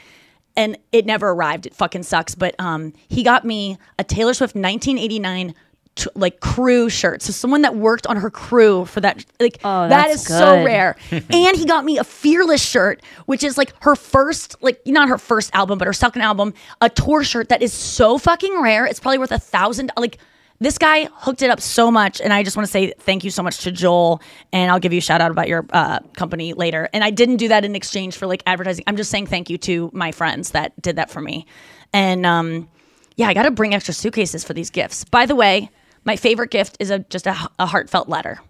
[0.56, 1.66] and it never arrived.
[1.66, 2.34] It fucking sucks.
[2.34, 5.54] But um, he got me a Taylor Swift 1989
[5.94, 7.22] t- like crew shirt.
[7.22, 10.96] So someone that worked on her crew for that like that that's is so rare.
[11.10, 15.18] and he got me a Fearless shirt, which is like her first like not her
[15.18, 18.86] first album, but her second album, a tour shirt that is so fucking rare.
[18.86, 20.18] It's probably worth a thousand like
[20.62, 23.30] this guy hooked it up so much, and I just want to say thank you
[23.30, 24.22] so much to Joel,
[24.52, 26.88] and I'll give you a shout out about your uh, company later.
[26.92, 28.84] And I didn't do that in exchange for like advertising.
[28.86, 31.46] I'm just saying thank you to my friends that did that for me.
[31.92, 32.68] And um,
[33.16, 35.04] yeah, I got to bring extra suitcases for these gifts.
[35.04, 35.68] By the way,
[36.04, 38.40] my favorite gift is a just a, a heartfelt letter,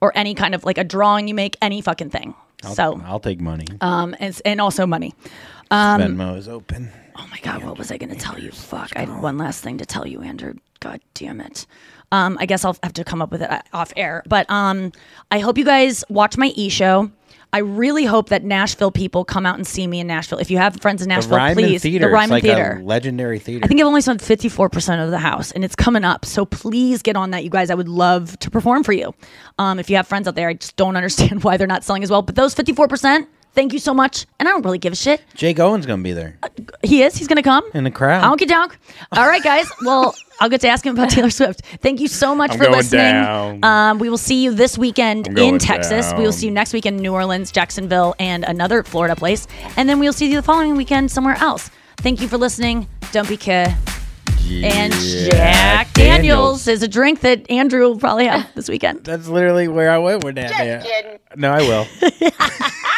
[0.00, 2.34] or any kind of like a drawing you make, any fucking thing.
[2.64, 3.66] I'll, so, I'll take money.
[3.80, 5.14] um, and, and also money.
[5.70, 6.90] Um, Venmo is open.
[7.18, 8.50] Oh my God, what was I going to tell you?
[8.52, 10.54] Fuck, I had one last thing to tell you, Andrew.
[10.80, 11.66] God damn it.
[12.12, 14.22] Um, I guess I'll have to come up with it uh, off air.
[14.28, 14.92] But um,
[15.30, 17.10] I hope you guys watch my e show.
[17.52, 20.38] I really hope that Nashville people come out and see me in Nashville.
[20.38, 21.82] If you have friends in Nashville, Ryman please.
[21.82, 22.06] Theater.
[22.06, 22.78] The Ryman like Theater.
[22.80, 23.64] a legendary theater.
[23.64, 26.26] I think I've only sold 54% of the house and it's coming up.
[26.26, 27.70] So please get on that, you guys.
[27.70, 29.14] I would love to perform for you.
[29.58, 32.02] Um, if you have friends out there, I just don't understand why they're not selling
[32.02, 32.20] as well.
[32.20, 33.26] But those 54%,
[33.58, 34.24] thank you so much.
[34.38, 35.20] And I don't really give a shit.
[35.34, 36.38] Jake Owen's gonna be there
[36.84, 37.16] He is.
[37.16, 37.64] He's going to come.
[37.74, 38.22] in the crowd.
[38.22, 38.78] Honky donk.
[39.12, 39.66] All right, guys.
[39.84, 41.62] Well, I'll get to ask him about Taylor Swift.
[41.82, 43.00] Thank you so much I'm for going listening.
[43.00, 43.64] down.
[43.64, 46.12] Um, we will see you this weekend I'm in Texas.
[46.16, 49.46] We will see you next week in New Orleans, Jacksonville, and another Florida place.
[49.76, 51.70] And then we'll see you the following weekend somewhere else.
[51.98, 52.86] Thank you for listening.
[53.12, 53.76] Don't be care.
[54.50, 59.04] And Jack Daniels is a drink that Andrew will probably have this weekend.
[59.04, 60.50] That's literally where I went with that.
[60.50, 61.18] man.
[61.36, 61.86] No, I will.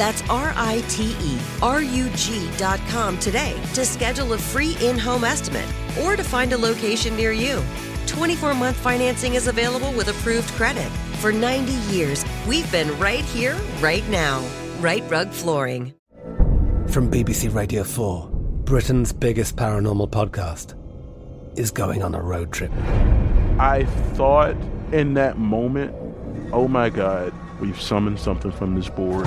[0.00, 5.24] That's R I T E R U G.com today to schedule a free in home
[5.24, 5.68] estimate
[6.00, 7.62] or to find a location near you.
[8.06, 10.88] 24 month financing is available with approved credit.
[11.20, 14.42] For 90 years, we've been right here, right now.
[14.78, 15.92] Rite Rug Flooring.
[16.88, 18.30] From BBC Radio 4,
[18.64, 20.78] Britain's biggest paranormal podcast
[21.58, 22.72] is going on a road trip.
[23.58, 24.56] I thought
[24.92, 25.94] in that moment,
[26.54, 29.26] oh my God, we've summoned something from this board.